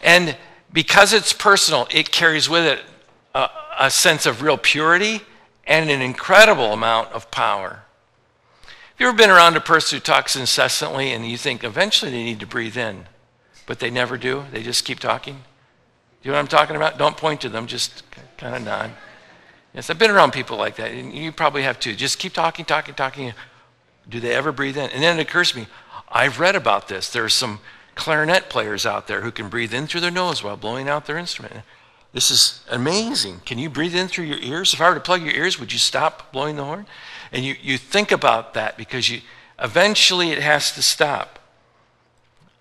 And 0.02 0.38
because 0.72 1.14
it's 1.14 1.34
personal, 1.34 1.88
it 1.92 2.12
carries 2.12 2.48
with 2.50 2.66
it 2.66 2.82
a, 3.36 3.50
a 3.80 3.92
sense 3.92 4.26
of 4.26 4.42
real 4.42 4.58
purity 4.58 5.22
and 5.66 5.90
an 5.90 6.02
incredible 6.02 6.74
amount 6.74 7.12
of 7.12 7.30
power. 7.32 7.84
Have 8.66 9.00
you 9.00 9.08
ever 9.08 9.18
been 9.18 9.30
around 9.30 9.56
a 9.56 9.62
person 9.62 9.98
who 9.98 10.02
talks 10.02 10.36
incessantly 10.36 11.12
and 11.12 11.30
you 11.30 11.38
think 11.38 11.64
eventually 11.64 12.12
they 12.12 12.24
need 12.24 12.40
to 12.40 12.48
breathe 12.48 12.78
in, 12.78 13.06
but 13.66 13.80
they 13.80 13.90
never 13.90 14.18
do? 14.18 14.46
They 14.52 14.64
just 14.64 14.86
keep 14.86 15.00
talking? 15.00 15.44
Do 16.22 16.28
you 16.28 16.32
know 16.32 16.38
what 16.38 16.42
I'm 16.42 16.48
talking 16.48 16.76
about? 16.76 16.98
Don't 16.98 17.16
point 17.16 17.42
to 17.42 17.50
them, 17.50 17.66
just 17.66 18.04
kind 18.38 18.56
of 18.56 18.64
nod. 18.64 18.92
Yes, 19.74 19.90
I've 19.90 20.00
been 20.00 20.12
around 20.12 20.34
people 20.34 20.58
like 20.58 20.76
that, 20.78 20.92
and 20.92 21.14
you 21.14 21.32
probably 21.32 21.64
have 21.64 21.80
too. 21.80 21.96
Just 21.96 22.20
keep 22.20 22.34
talking, 22.34 22.66
talking, 22.66 22.96
talking. 22.96 23.34
Do 24.08 24.20
they 24.20 24.34
ever 24.34 24.52
breathe 24.52 24.78
in? 24.78 24.90
And 24.90 25.04
then 25.04 25.20
it 25.20 25.22
occurs 25.22 25.52
to 25.52 25.60
me, 25.60 25.68
I've 26.10 26.40
read 26.40 26.56
about 26.56 26.88
this. 26.88 27.10
There 27.10 27.24
are 27.24 27.30
some 27.30 27.60
clarinet 27.96 28.50
players 28.50 28.86
out 28.86 29.08
there 29.08 29.22
who 29.22 29.32
can 29.32 29.50
breathe 29.50 29.74
in 29.74 29.88
through 29.88 30.02
their 30.02 30.12
nose 30.12 30.44
while 30.44 30.58
blowing 30.58 30.90
out 30.90 31.06
their 31.06 31.18
instrument. 31.18 31.54
This 32.12 32.32
is 32.32 32.66
amazing. 32.70 33.42
Can 33.46 33.60
you 33.60 33.70
breathe 33.70 33.96
in 33.96 34.08
through 34.08 34.26
your 34.26 34.40
ears? 34.40 34.74
If 34.74 34.82
I 34.82 34.90
were 34.90 34.96
to 34.96 35.02
plug 35.02 35.22
your 35.22 35.34
ears, 35.34 35.60
would 35.60 35.72
you 35.72 35.78
stop 35.78 36.32
blowing 36.32 36.56
the 36.56 36.64
horn? 36.64 36.88
And 37.32 37.46
you, 37.46 37.56
you 37.62 37.78
think 37.78 38.12
about 38.12 38.56
that 38.56 38.78
because 38.78 39.10
you 39.10 39.22
eventually 39.60 40.32
it 40.32 40.42
has 40.42 40.72
to 40.72 40.82
stop. 40.82 41.38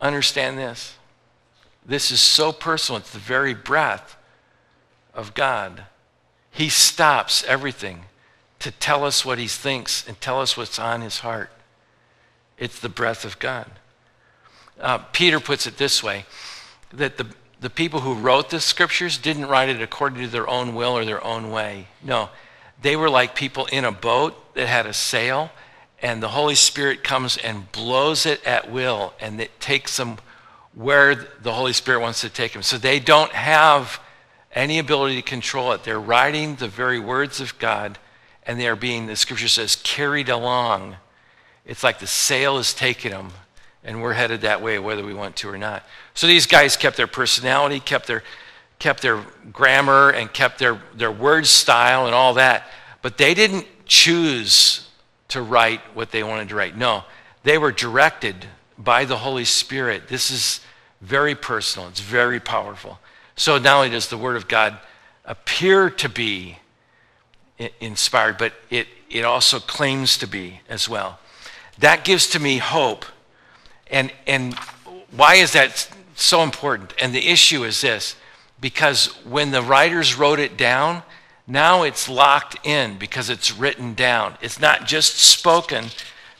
Understand 0.00 0.58
this. 0.58 0.97
This 1.88 2.10
is 2.10 2.20
so 2.20 2.52
personal. 2.52 3.00
It's 3.00 3.12
the 3.12 3.18
very 3.18 3.54
breath 3.54 4.16
of 5.14 5.32
God. 5.32 5.84
He 6.50 6.68
stops 6.68 7.42
everything 7.44 8.04
to 8.58 8.70
tell 8.70 9.04
us 9.04 9.24
what 9.24 9.38
he 9.38 9.48
thinks 9.48 10.06
and 10.06 10.20
tell 10.20 10.40
us 10.40 10.56
what's 10.56 10.78
on 10.78 11.00
his 11.00 11.20
heart. 11.20 11.50
It's 12.58 12.78
the 12.78 12.90
breath 12.90 13.24
of 13.24 13.38
God. 13.38 13.70
Uh, 14.78 14.98
Peter 14.98 15.40
puts 15.40 15.66
it 15.66 15.78
this 15.78 16.02
way 16.02 16.26
that 16.92 17.16
the, 17.16 17.26
the 17.60 17.70
people 17.70 18.00
who 18.00 18.14
wrote 18.14 18.50
the 18.50 18.60
scriptures 18.60 19.16
didn't 19.16 19.46
write 19.46 19.70
it 19.70 19.80
according 19.80 20.20
to 20.22 20.28
their 20.28 20.48
own 20.48 20.74
will 20.74 20.96
or 20.96 21.04
their 21.04 21.24
own 21.24 21.50
way. 21.50 21.88
No, 22.02 22.28
they 22.80 22.96
were 22.96 23.10
like 23.10 23.34
people 23.34 23.66
in 23.66 23.84
a 23.84 23.92
boat 23.92 24.54
that 24.54 24.66
had 24.66 24.86
a 24.86 24.92
sail, 24.92 25.50
and 26.02 26.22
the 26.22 26.28
Holy 26.28 26.54
Spirit 26.54 27.02
comes 27.02 27.36
and 27.38 27.72
blows 27.72 28.26
it 28.26 28.44
at 28.44 28.70
will, 28.70 29.14
and 29.20 29.40
it 29.40 29.58
takes 29.58 29.96
them 29.96 30.18
where 30.74 31.14
the 31.14 31.52
Holy 31.52 31.72
Spirit 31.72 32.00
wants 32.00 32.20
to 32.20 32.28
take 32.28 32.52
them. 32.52 32.62
So 32.62 32.78
they 32.78 33.00
don't 33.00 33.32
have 33.32 34.00
any 34.52 34.78
ability 34.78 35.16
to 35.16 35.22
control 35.22 35.72
it. 35.72 35.84
They're 35.84 36.00
writing 36.00 36.56
the 36.56 36.68
very 36.68 36.98
words 36.98 37.40
of 37.40 37.58
God, 37.58 37.98
and 38.44 38.58
they 38.58 38.68
are 38.68 38.76
being, 38.76 39.06
the 39.06 39.16
scripture 39.16 39.48
says, 39.48 39.76
carried 39.76 40.28
along. 40.28 40.96
It's 41.66 41.84
like 41.84 41.98
the 41.98 42.06
sail 42.06 42.58
is 42.58 42.72
taking 42.72 43.10
them, 43.10 43.30
and 43.84 44.02
we're 44.02 44.14
headed 44.14 44.40
that 44.42 44.62
way 44.62 44.78
whether 44.78 45.04
we 45.04 45.14
want 45.14 45.36
to 45.36 45.48
or 45.48 45.58
not. 45.58 45.84
So 46.14 46.26
these 46.26 46.46
guys 46.46 46.76
kept 46.76 46.96
their 46.96 47.06
personality, 47.06 47.80
kept 47.80 48.06
their, 48.06 48.22
kept 48.78 49.02
their 49.02 49.24
grammar, 49.52 50.10
and 50.10 50.32
kept 50.32 50.58
their, 50.58 50.80
their 50.94 51.12
word 51.12 51.46
style 51.46 52.06
and 52.06 52.14
all 52.14 52.34
that. 52.34 52.66
But 53.02 53.18
they 53.18 53.34
didn't 53.34 53.66
choose 53.84 54.88
to 55.28 55.42
write 55.42 55.80
what 55.94 56.10
they 56.10 56.22
wanted 56.22 56.48
to 56.48 56.54
write. 56.54 56.76
No, 56.76 57.04
they 57.42 57.58
were 57.58 57.72
directed 57.72 58.46
by 58.78 59.04
the 59.04 59.18
Holy 59.18 59.44
Spirit. 59.44 60.08
This 60.08 60.30
is 60.30 60.60
very 61.00 61.34
personal, 61.34 61.88
it's 61.88 62.00
very 62.00 62.40
powerful. 62.40 62.98
So 63.36 63.58
not 63.58 63.76
only 63.76 63.90
does 63.90 64.08
the 64.08 64.18
Word 64.18 64.36
of 64.36 64.48
God 64.48 64.78
appear 65.24 65.90
to 65.90 66.08
be 66.08 66.58
inspired, 67.80 68.38
but 68.38 68.52
it, 68.70 68.88
it 69.10 69.24
also 69.24 69.60
claims 69.60 70.16
to 70.18 70.26
be 70.26 70.60
as 70.68 70.88
well. 70.88 71.18
That 71.78 72.04
gives 72.04 72.28
to 72.30 72.40
me 72.40 72.58
hope. 72.58 73.04
And, 73.90 74.12
and 74.26 74.54
why 75.14 75.36
is 75.36 75.52
that 75.52 75.88
so 76.14 76.42
important? 76.42 76.94
And 77.00 77.14
the 77.14 77.28
issue 77.28 77.64
is 77.64 77.80
this 77.80 78.16
because 78.60 79.06
when 79.24 79.52
the 79.52 79.62
writers 79.62 80.16
wrote 80.16 80.40
it 80.40 80.56
down, 80.56 81.02
now 81.46 81.82
it's 81.82 82.08
locked 82.08 82.66
in 82.66 82.98
because 82.98 83.30
it's 83.30 83.56
written 83.56 83.94
down. 83.94 84.36
It's 84.42 84.60
not 84.60 84.86
just 84.86 85.16
spoken, 85.16 85.86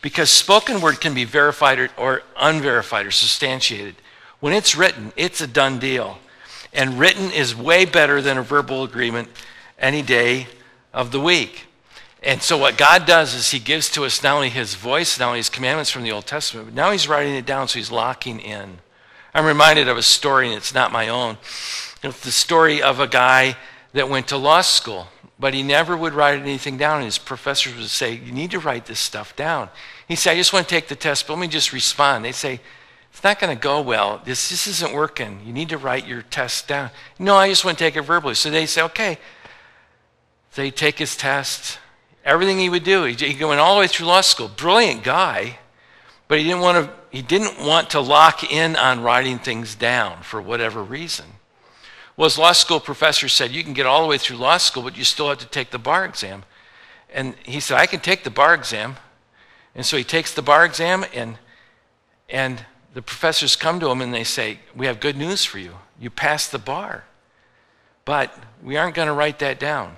because 0.03 0.31
spoken 0.31 0.81
word 0.81 1.01
can 1.01 1.15
be 1.15 1.25
verified 1.25 1.79
or, 1.79 1.91
or 1.97 2.23
unverified 2.39 3.07
or 3.07 3.11
substantiated. 3.11 3.97
When 4.41 4.53
it's 4.53 4.77
written, 4.77 5.13
it's 5.17 5.41
a 5.41 5.47
done 5.47 5.79
deal. 5.79 6.19
And 6.73 6.99
written 6.99 7.31
is 7.31 7.57
way 7.57 7.85
better 7.85 8.21
than 8.21 8.39
a 8.39 8.43
verbal 8.43 8.85
agreement 8.85 9.29
any 9.79 10.03
day 10.03 10.47
of 10.93 11.11
the 11.13 11.21
week. 11.21 11.65
And 12.23 12.43
so, 12.43 12.59
what 12.59 12.77
God 12.77 13.07
does 13.07 13.35
is 13.35 13.51
He 13.51 13.59
gives 13.59 13.89
to 13.91 14.05
us 14.05 14.23
not 14.23 14.35
only 14.35 14.49
His 14.49 14.75
voice, 14.75 15.19
not 15.19 15.29
only 15.29 15.39
His 15.39 15.49
commandments 15.49 15.91
from 15.91 16.03
the 16.03 16.13
Old 16.13 16.27
Testament, 16.27 16.67
but 16.67 16.75
now 16.75 16.91
He's 16.91 17.09
writing 17.09 17.35
it 17.35 17.47
down, 17.47 17.69
so 17.69 17.79
He's 17.79 17.93
locking 17.93 18.41
in. 18.41 18.79
I'm 19.33 19.47
reminded 19.47 19.89
of 19.89 19.97
a 19.97 20.03
story, 20.03 20.49
and 20.49 20.57
it's 20.57 20.75
not 20.75 20.91
my 20.91 21.09
own. 21.09 21.39
It's 22.03 22.21
the 22.21 22.33
story 22.33 22.83
of 22.83 22.99
a 22.99 23.07
guy 23.07 23.57
that 23.93 24.09
went 24.09 24.29
to 24.29 24.37
law 24.37 24.63
school, 24.63 25.09
but 25.39 25.55
he 25.55 25.63
never 25.63 25.97
would 25.97 26.15
write 26.15 26.41
anything 26.41 26.77
down. 26.77 26.97
And 26.97 27.05
his 27.05 27.19
professors 27.19 27.77
would 27.77 27.89
say, 27.89 28.15
You 28.15 28.33
need 28.33 28.51
to 28.53 28.59
write 28.59 28.87
this 28.87 28.99
stuff 28.99 29.37
down. 29.37 29.69
He 30.07 30.17
said, 30.17 30.33
I 30.33 30.37
just 30.37 30.53
want 30.53 30.69
to 30.69 30.75
take 30.75 30.89
the 30.89 30.97
test, 30.97 31.27
but 31.27 31.35
let 31.35 31.41
me 31.41 31.49
just 31.49 31.73
respond. 31.73 32.25
They 32.25 32.33
say, 32.33 32.61
it's 33.11 33.25
not 33.25 33.41
going 33.41 33.57
to 33.57 33.61
go 33.61 33.81
well. 33.81 34.21
This, 34.25 34.51
this 34.51 34.67
isn't 34.67 34.93
working. 34.93 35.41
You 35.45 35.53
need 35.53 35.71
to 35.71 35.79
write 35.79 36.07
your 36.07 36.23
test 36.23 36.69
down. 36.69 36.91
No, 37.19 37.35
I 37.35 37.49
just 37.49 37.65
want 37.65 37.77
to 37.77 37.85
take 37.85 37.97
it 37.97 38.03
verbally. 38.03 38.35
So 38.35 38.51
they 38.51 38.67
say, 38.67 38.83
okay. 38.83 39.19
He 40.55 40.71
take 40.71 40.99
his 40.99 41.17
test. 41.17 41.79
Everything 42.25 42.59
he 42.59 42.69
would 42.69 42.85
do, 42.85 43.05
he, 43.05 43.15
he 43.15 43.45
went 43.45 43.61
all 43.61 43.75
the 43.75 43.81
way 43.81 43.87
through 43.87 44.07
law 44.07 44.21
school. 44.21 44.49
Brilliant 44.49 45.05
guy, 45.05 45.59
but 46.27 46.39
he 46.39 46.45
didn't 46.45 46.61
want 46.61 46.87
to. 46.87 46.93
He 47.11 47.23
didn't 47.23 47.65
want 47.65 47.91
to 47.91 48.01
lock 48.01 48.53
in 48.53 48.77
on 48.77 49.03
writing 49.03 49.39
things 49.39 49.75
down 49.75 50.23
for 50.23 50.43
whatever 50.43 50.83
reason. 50.83 51.25
Well, 52.19 52.29
his 52.29 52.37
law 52.37 52.51
school 52.51 52.81
professor 52.81 53.29
said, 53.29 53.53
You 53.53 53.63
can 53.63 53.75
get 53.75 53.87
all 53.87 54.03
the 54.03 54.09
way 54.09 54.19
through 54.19 54.39
law 54.39 54.57
school, 54.57 54.83
but 54.83 54.99
you 54.99 55.05
still 55.05 55.29
have 55.29 55.39
to 55.39 55.47
take 55.47 55.71
the 55.71 55.79
bar 55.79 56.05
exam. 56.05 56.43
And 57.15 57.37
he 57.45 57.61
said, 57.61 57.79
I 57.79 57.87
can 57.87 58.01
take 58.01 58.25
the 58.25 58.31
bar 58.31 58.55
exam. 58.55 58.97
And 59.77 59.87
so 59.87 59.97
he 59.97 60.03
takes 60.03 60.35
the 60.35 60.43
bar 60.43 60.65
exam, 60.65 61.05
and, 61.15 61.39
and 62.29 62.65
the 62.93 63.03
professors 63.03 63.55
come 63.55 63.79
to 63.79 63.89
him 63.89 64.01
and 64.01 64.13
they 64.13 64.25
say, 64.25 64.59
We 64.75 64.87
have 64.87 64.99
good 64.99 65.17
news 65.17 65.45
for 65.45 65.61
you. 65.61 65.77
You 66.01 66.11
passed 66.11 66.51
the 66.51 66.59
bar, 66.59 67.05
but 68.05 68.37
we 68.65 68.77
aren't 68.77 68.97
going 68.97 69.07
to 69.07 69.15
write 69.15 69.39
that 69.39 69.61
down. 69.61 69.97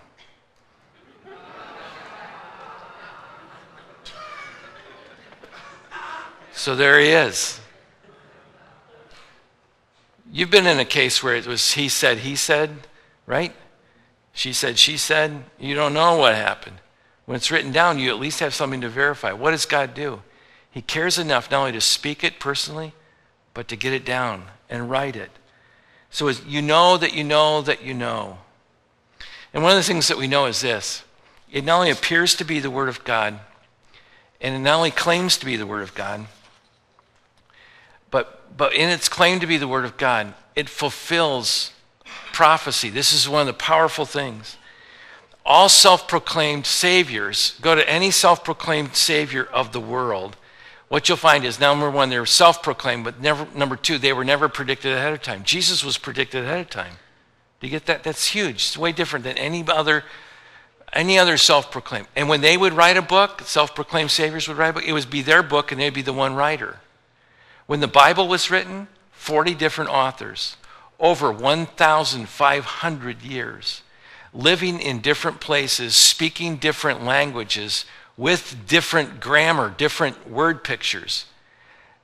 So 6.53 6.77
there 6.77 7.01
he 7.01 7.09
is. 7.09 7.60
You've 10.33 10.51
been 10.51 10.67
in 10.67 10.79
a 10.79 10.85
case 10.85 11.23
where 11.23 11.35
it 11.35 11.47
was 11.47 11.73
he 11.73 11.89
said, 11.89 12.19
he 12.19 12.37
said, 12.37 12.87
right? 13.27 13.53
She 14.33 14.53
said, 14.53 14.79
she 14.79 14.97
said. 14.97 15.45
You 15.59 15.75
don't 15.75 15.95
know 15.95 16.17
what 16.17 16.35
happened. 16.35 16.77
When 17.27 17.37
it's 17.37 17.51
written 17.51 17.73
down, 17.73 17.99
you 17.99 18.11
at 18.11 18.21
least 18.21 18.41
have 18.41 18.55
something 18.55 18.81
to 18.81 18.89
verify. 18.89 19.33
What 19.33 19.51
does 19.51 19.67
God 19.67 19.95
do? 19.95 20.23
He 20.71 20.83
cares 20.83 21.19
enough 21.19 21.51
not 21.51 21.61
only 21.61 21.73
to 21.73 21.81
speak 21.81 22.23
it 22.23 22.39
personally, 22.39 22.93
but 23.55 23.67
to 23.69 23.77
get 23.77 23.93
it 23.93 24.05
down 24.05 24.45
and 24.69 24.89
write 24.89 25.17
it. 25.17 25.31
So 26.11 26.29
as 26.29 26.45
you 26.45 26.63
know 26.63 26.97
that 26.97 27.15
you 27.15 27.25
know 27.25 27.61
that 27.63 27.83
you 27.83 27.95
know. 27.95 28.39
And 29.53 29.63
one 29.63 29.73
of 29.73 29.79
the 29.79 29.83
things 29.83 30.09
that 30.09 30.19
we 30.19 30.29
know 30.29 30.47
is 30.47 30.61
this 30.61 31.05
it 31.51 31.65
not 31.65 31.79
only 31.79 31.91
appears 31.91 32.35
to 32.37 32.45
be 32.45 32.61
the 32.61 32.71
Word 32.71 32.89
of 32.89 33.03
God, 33.03 33.41
and 34.41 34.55
it 34.55 34.59
not 34.61 34.77
only 34.77 34.93
claims 34.93 35.37
to 35.39 35.47
be 35.47 35.57
the 35.57 35.67
Word 35.67 35.83
of 35.83 35.95
God, 35.95 36.27
but, 38.57 38.75
in 38.75 38.89
its 38.89 39.09
claim 39.09 39.41
to 39.41 39.47
be 39.47 39.57
the 39.57 39.69
Word 39.69 39.85
of 39.85 39.97
God, 39.97 40.35
it 40.55 40.69
fulfills 40.69 41.73
prophecy. 42.33 42.91
This 42.91 43.13
is 43.13 43.29
one 43.29 43.43
of 43.43 43.47
the 43.47 43.53
powerful 43.53 44.05
things. 44.05 44.57
all 45.45 45.69
self 45.69 46.07
proclaimed 46.07 46.67
saviors, 46.67 47.59
go 47.61 47.75
to 47.75 47.89
any 47.89 48.11
self 48.11 48.45
proclaimed 48.45 48.95
savior 48.95 49.45
of 49.45 49.73
the 49.73 49.81
world, 49.81 50.37
what 50.91 51.09
you'll 51.09 51.19
find 51.19 51.45
is 51.45 51.61
number 51.61 51.89
one, 51.89 52.11
they're 52.11 52.27
self 52.27 52.65
proclaimed, 52.65 53.05
but 53.05 53.21
never, 53.21 53.47
number 53.55 53.77
two, 53.77 53.97
they 53.97 54.13
were 54.13 54.25
never 54.25 54.49
predicted 54.49 54.93
ahead 54.93 55.13
of 55.13 55.23
time. 55.23 55.45
Jesus 55.45 55.85
was 55.85 55.97
predicted 55.97 56.45
ahead 56.45 56.59
of 56.59 56.69
time. 56.69 56.95
Do 57.61 57.69
you 57.69 57.71
get 57.71 57.87
that? 57.87 58.03
That's 58.03 58.27
huge. 58.27 58.57
It's 58.57 58.77
way 58.77 58.91
different 58.91 59.25
than 59.25 59.39
any 59.39 59.65
other 59.69 60.03
any 60.93 61.17
other 61.17 61.37
self-proclaimed. 61.37 62.09
And 62.17 62.29
when 62.29 62.41
they 62.41 62.57
would 62.57 62.73
write 62.73 62.97
a 62.97 63.03
book, 63.03 63.43
self-proclaimed 63.43 64.11
saviors 64.11 64.49
would 64.49 64.57
write 64.57 64.71
a 64.71 64.73
book, 64.73 64.85
it 64.85 64.93
would 64.93 65.09
be 65.09 65.23
their 65.23 65.45
book 65.45 65.71
and 65.71 65.81
they'd 65.81 65.95
be 65.95 66.03
the 66.03 66.13
one 66.13 66.35
writer. 66.35 66.81
When 67.71 67.79
the 67.79 67.87
Bible 67.87 68.27
was 68.27 68.51
written, 68.51 68.89
40 69.13 69.55
different 69.55 69.91
authors, 69.91 70.57
over 70.99 71.31
1,500 71.31 73.23
years, 73.23 73.83
living 74.35 74.81
in 74.81 74.99
different 74.99 75.39
places, 75.39 75.95
speaking 75.95 76.57
different 76.57 77.05
languages, 77.05 77.85
with 78.17 78.67
different 78.67 79.21
grammar, 79.21 79.71
different 79.71 80.29
word 80.29 80.65
pictures. 80.65 81.27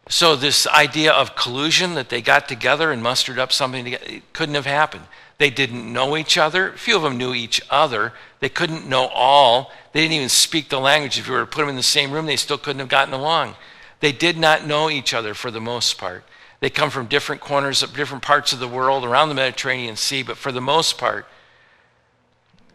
So, 0.09 0.37
this 0.37 0.69
idea 0.69 1.11
of 1.13 1.35
collusion 1.35 1.95
that 1.95 2.11
they 2.11 2.23
got 2.23 2.47
together 2.47 2.93
and 2.93 3.03
mustered 3.03 3.41
up 3.41 3.53
something 3.53 3.87
together, 3.87 4.21
couldn't 4.35 4.55
have 4.55 4.67
happened. 4.67 5.07
They 5.39 5.51
didn't 5.51 5.93
know 5.93 6.17
each 6.17 6.39
other. 6.39 6.75
A 6.75 6.79
few 6.79 6.95
of 6.95 7.03
them 7.03 7.19
knew 7.19 7.35
each 7.35 7.61
other. 7.71 8.13
They 8.39 8.51
couldn't 8.51 8.89
know 8.89 9.09
all. 9.09 9.73
They 9.93 10.03
didn't 10.03 10.15
even 10.15 10.29
speak 10.29 10.69
the 10.69 10.79
language. 10.79 11.19
If 11.19 11.27
you 11.27 11.33
were 11.33 11.41
to 11.41 11.47
put 11.47 11.63
them 11.63 11.71
in 11.71 11.75
the 11.75 11.83
same 11.83 12.13
room, 12.13 12.27
they 12.27 12.37
still 12.37 12.57
couldn't 12.57 12.79
have 12.79 12.89
gotten 12.89 13.13
along. 13.13 13.57
They 14.01 14.13
did 14.13 14.37
not 14.37 14.67
know 14.67 14.91
each 14.91 15.15
other 15.15 15.35
for 15.35 15.51
the 15.51 15.61
most 15.61 15.99
part. 15.99 16.25
They 16.61 16.71
come 16.71 16.91
from 16.91 17.07
different 17.07 17.41
corners 17.41 17.83
of 17.83 17.95
different 17.95 18.23
parts 18.23 18.53
of 18.53 18.59
the 18.59 18.69
world 18.69 19.05
around 19.05 19.29
the 19.29 19.35
Mediterranean 19.35 19.97
Sea, 19.97 20.23
but 20.23 20.37
for 20.37 20.53
the 20.53 20.61
most 20.61 20.99
part, 20.99 21.27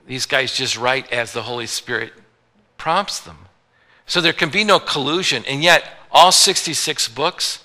these 0.08 0.26
guys 0.26 0.56
just 0.56 0.78
write 0.78 1.12
as 1.12 1.34
the 1.34 1.44
Holy 1.44 1.68
Spirit 1.68 2.14
prompts 2.78 3.20
them. 3.20 3.38
So 4.06 4.22
there 4.22 4.34
can 4.34 4.50
be 4.50 4.64
no 4.64 4.80
collusion, 4.80 5.44
and 5.48 5.64
yet 5.64 5.86
all 6.12 6.32
66 6.32 7.08
books 7.10 7.64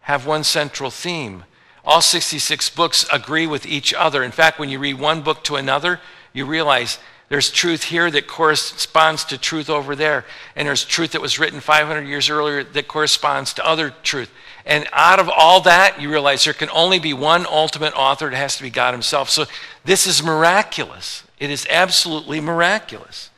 have 0.00 0.26
one 0.26 0.44
central 0.44 0.90
theme 0.90 1.44
all 1.84 2.00
66 2.00 2.70
books 2.70 3.06
agree 3.12 3.46
with 3.46 3.66
each 3.66 3.94
other. 3.94 4.22
In 4.22 4.32
fact, 4.32 4.58
when 4.58 4.68
you 4.68 4.78
read 4.78 4.98
one 4.98 5.22
book 5.22 5.42
to 5.44 5.56
another, 5.56 6.00
you 6.32 6.44
realize 6.44 6.98
there's 7.30 7.48
truth 7.48 7.84
here 7.84 8.10
that 8.10 8.26
corresponds 8.26 9.24
to 9.26 9.38
truth 9.38 9.70
over 9.70 9.94
there. 9.94 10.24
And 10.56 10.66
there's 10.66 10.84
truth 10.84 11.12
that 11.12 11.20
was 11.20 11.38
written 11.38 11.60
500 11.60 12.02
years 12.02 12.28
earlier 12.28 12.64
that 12.64 12.88
corresponds 12.88 13.54
to 13.54 13.64
other 13.66 13.90
truth. 14.02 14.32
And 14.66 14.88
out 14.92 15.20
of 15.20 15.30
all 15.30 15.60
that, 15.60 16.00
you 16.00 16.10
realize 16.10 16.44
there 16.44 16.52
can 16.52 16.70
only 16.70 16.98
be 16.98 17.14
one 17.14 17.46
ultimate 17.46 17.94
author. 17.94 18.26
It 18.26 18.34
has 18.34 18.56
to 18.56 18.64
be 18.64 18.70
God 18.70 18.94
Himself. 18.94 19.30
So 19.30 19.44
this 19.84 20.08
is 20.08 20.24
miraculous. 20.24 21.22
It 21.38 21.50
is 21.50 21.68
absolutely 21.70 22.40
miraculous. 22.40 23.30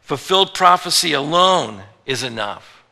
Fulfilled 0.00 0.52
prophecy 0.52 1.12
alone 1.12 1.82
is 2.06 2.24
enough. 2.24 2.82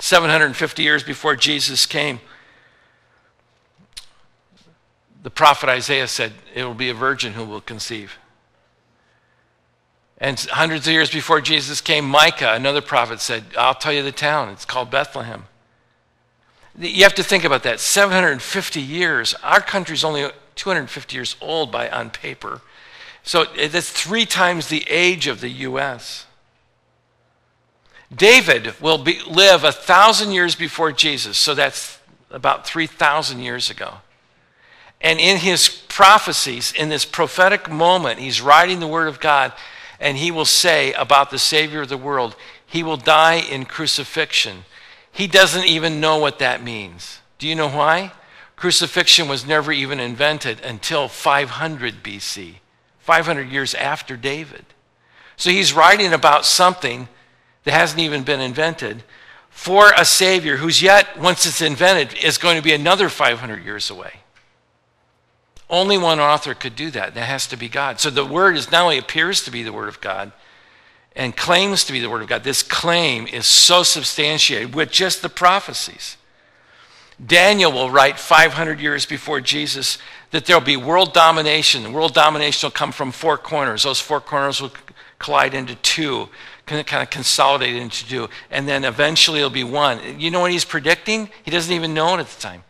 750 0.00 0.82
years 0.82 1.04
before 1.04 1.36
Jesus 1.36 1.86
came, 1.86 2.18
the 5.22 5.30
prophet 5.30 5.68
Isaiah 5.68 6.08
said, 6.08 6.32
It 6.56 6.64
will 6.64 6.74
be 6.74 6.90
a 6.90 6.94
virgin 6.94 7.34
who 7.34 7.44
will 7.44 7.60
conceive. 7.60 8.18
And 10.24 10.40
hundreds 10.40 10.86
of 10.86 10.92
years 10.94 11.10
before 11.10 11.42
Jesus 11.42 11.82
came, 11.82 12.06
Micah, 12.06 12.54
another 12.54 12.80
prophet, 12.80 13.20
said, 13.20 13.44
I'll 13.58 13.74
tell 13.74 13.92
you 13.92 14.02
the 14.02 14.10
town. 14.10 14.48
It's 14.48 14.64
called 14.64 14.90
Bethlehem. 14.90 15.44
You 16.78 17.02
have 17.02 17.14
to 17.16 17.22
think 17.22 17.44
about 17.44 17.62
that. 17.64 17.78
750 17.78 18.80
years. 18.80 19.34
Our 19.42 19.60
country's 19.60 20.02
only 20.02 20.30
250 20.54 21.14
years 21.14 21.36
old 21.42 21.70
by 21.70 21.90
on 21.90 22.08
paper. 22.08 22.62
So 23.22 23.44
that's 23.44 23.90
three 23.90 24.24
times 24.24 24.68
the 24.68 24.86
age 24.88 25.26
of 25.26 25.42
the 25.42 25.50
U.S. 25.50 26.24
David 28.10 28.80
will 28.80 28.96
be, 28.96 29.20
live 29.26 29.62
a 29.62 29.72
thousand 29.72 30.32
years 30.32 30.54
before 30.54 30.90
Jesus, 30.90 31.36
so 31.36 31.54
that's 31.54 31.98
about 32.30 32.66
3,000 32.66 33.40
years 33.40 33.68
ago. 33.68 33.96
And 35.02 35.20
in 35.20 35.36
his 35.36 35.68
prophecies, 35.68 36.72
in 36.72 36.88
this 36.88 37.04
prophetic 37.04 37.70
moment, 37.70 38.20
he's 38.20 38.40
writing 38.40 38.80
the 38.80 38.86
Word 38.86 39.08
of 39.08 39.20
God, 39.20 39.52
and 40.00 40.16
he 40.16 40.30
will 40.30 40.44
say 40.44 40.92
about 40.92 41.30
the 41.30 41.38
Savior 41.38 41.82
of 41.82 41.88
the 41.88 41.96
world, 41.96 42.36
he 42.66 42.82
will 42.82 42.96
die 42.96 43.34
in 43.34 43.64
crucifixion. 43.64 44.64
He 45.12 45.26
doesn't 45.26 45.66
even 45.66 46.00
know 46.00 46.18
what 46.18 46.38
that 46.40 46.62
means. 46.62 47.20
Do 47.38 47.46
you 47.46 47.54
know 47.54 47.68
why? 47.68 48.12
Crucifixion 48.56 49.28
was 49.28 49.46
never 49.46 49.72
even 49.72 50.00
invented 50.00 50.60
until 50.60 51.08
500 51.08 52.02
BC, 52.02 52.54
500 53.00 53.48
years 53.48 53.74
after 53.74 54.16
David. 54.16 54.64
So 55.36 55.50
he's 55.50 55.72
writing 55.72 56.12
about 56.12 56.44
something 56.44 57.08
that 57.64 57.72
hasn't 57.72 58.00
even 58.00 58.22
been 58.22 58.40
invented 58.40 59.02
for 59.50 59.92
a 59.96 60.04
Savior 60.04 60.56
who's 60.56 60.82
yet, 60.82 61.18
once 61.18 61.46
it's 61.46 61.62
invented, 61.62 62.18
is 62.24 62.38
going 62.38 62.56
to 62.56 62.62
be 62.62 62.72
another 62.72 63.08
500 63.08 63.64
years 63.64 63.90
away. 63.90 64.23
Only 65.70 65.96
one 65.96 66.20
author 66.20 66.54
could 66.54 66.76
do 66.76 66.90
that. 66.90 67.14
That 67.14 67.24
has 67.24 67.46
to 67.48 67.56
be 67.56 67.68
God. 67.68 68.00
So 68.00 68.10
the 68.10 68.24
word 68.24 68.56
is 68.56 68.70
not 68.70 68.82
only 68.82 68.98
appears 68.98 69.42
to 69.44 69.50
be 69.50 69.62
the 69.62 69.72
word 69.72 69.88
of 69.88 70.00
God 70.00 70.32
and 71.16 71.36
claims 71.36 71.84
to 71.84 71.92
be 71.92 72.00
the 72.00 72.10
word 72.10 72.22
of 72.22 72.28
God, 72.28 72.44
this 72.44 72.62
claim 72.62 73.26
is 73.26 73.46
so 73.46 73.82
substantiated 73.82 74.74
with 74.74 74.90
just 74.90 75.22
the 75.22 75.28
prophecies. 75.28 76.16
Daniel 77.24 77.72
will 77.72 77.90
write 77.90 78.18
500 78.18 78.80
years 78.80 79.06
before 79.06 79.40
Jesus 79.40 79.98
that 80.32 80.46
there'll 80.46 80.60
be 80.60 80.76
world 80.76 81.12
domination. 81.12 81.92
World 81.92 82.12
domination 82.12 82.66
will 82.66 82.72
come 82.72 82.92
from 82.92 83.12
four 83.12 83.38
corners. 83.38 83.84
Those 83.84 84.00
four 84.00 84.20
corners 84.20 84.60
will 84.60 84.72
collide 85.18 85.54
into 85.54 85.76
two, 85.76 86.28
kind 86.66 86.80
of 86.80 87.10
consolidate 87.10 87.76
into 87.76 88.06
two, 88.06 88.28
and 88.50 88.66
then 88.66 88.84
eventually 88.84 89.38
it'll 89.38 89.50
be 89.50 89.64
one. 89.64 90.20
You 90.20 90.30
know 90.30 90.40
what 90.40 90.50
he's 90.50 90.64
predicting? 90.64 91.30
He 91.44 91.50
doesn't 91.50 91.72
even 91.72 91.94
know 91.94 92.14
it 92.14 92.20
at 92.20 92.26
the 92.26 92.40
time. 92.40 92.64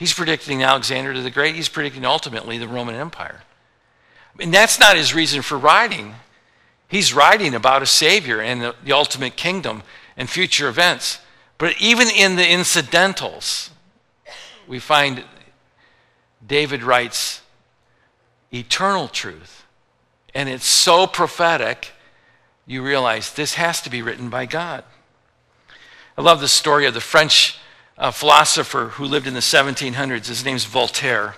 He's 0.00 0.14
predicting 0.14 0.62
Alexander 0.62 1.20
the 1.20 1.30
Great. 1.30 1.56
He's 1.56 1.68
predicting 1.68 2.06
ultimately 2.06 2.56
the 2.56 2.66
Roman 2.66 2.94
Empire. 2.94 3.42
And 4.40 4.52
that's 4.52 4.80
not 4.80 4.96
his 4.96 5.14
reason 5.14 5.42
for 5.42 5.58
writing. 5.58 6.14
He's 6.88 7.12
writing 7.12 7.54
about 7.54 7.82
a 7.82 7.86
Savior 7.86 8.40
and 8.40 8.62
the, 8.62 8.74
the 8.82 8.92
ultimate 8.92 9.36
kingdom 9.36 9.82
and 10.16 10.30
future 10.30 10.70
events. 10.70 11.18
But 11.58 11.74
even 11.82 12.08
in 12.08 12.36
the 12.36 12.50
incidentals, 12.50 13.72
we 14.66 14.78
find 14.78 15.22
David 16.46 16.82
writes 16.82 17.42
eternal 18.50 19.06
truth. 19.06 19.66
And 20.34 20.48
it's 20.48 20.64
so 20.64 21.06
prophetic, 21.06 21.92
you 22.66 22.82
realize 22.82 23.34
this 23.34 23.52
has 23.52 23.82
to 23.82 23.90
be 23.90 24.00
written 24.00 24.30
by 24.30 24.46
God. 24.46 24.82
I 26.16 26.22
love 26.22 26.40
the 26.40 26.48
story 26.48 26.86
of 26.86 26.94
the 26.94 27.02
French 27.02 27.59
a 28.00 28.10
philosopher 28.10 28.86
who 28.94 29.04
lived 29.04 29.26
in 29.26 29.34
the 29.34 29.40
1700s. 29.40 30.26
His 30.26 30.44
name's 30.44 30.64
Voltaire. 30.64 31.34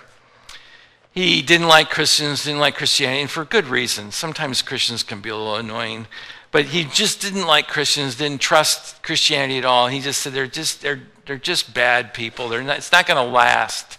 He 1.11 1.41
didn't 1.41 1.67
like 1.67 1.89
Christians, 1.89 2.45
didn't 2.45 2.61
like 2.61 2.75
Christianity, 2.75 3.21
and 3.21 3.29
for 3.29 3.45
good 3.45 3.67
reason. 3.67 4.11
Sometimes 4.11 4.61
Christians 4.63 5.03
can 5.03 5.19
be 5.19 5.29
a 5.29 5.35
little 5.35 5.57
annoying, 5.57 6.07
but 6.51 6.67
he 6.67 6.85
just 6.85 7.21
didn't 7.21 7.45
like 7.45 7.67
Christians, 7.67 8.15
didn't 8.15 8.41
trust 8.41 9.03
Christianity 9.03 9.59
at 9.59 9.65
all. 9.65 9.89
He 9.89 9.99
just 9.99 10.21
said 10.21 10.33
they're 10.33 10.47
just 10.47 10.81
they're 10.81 11.01
they're 11.25 11.37
just 11.37 11.73
bad 11.73 12.13
people. 12.13 12.49
They're 12.49 12.63
not, 12.63 12.77
it's 12.77 12.91
not 12.91 13.05
going 13.05 13.23
to 13.23 13.31
last. 13.31 13.97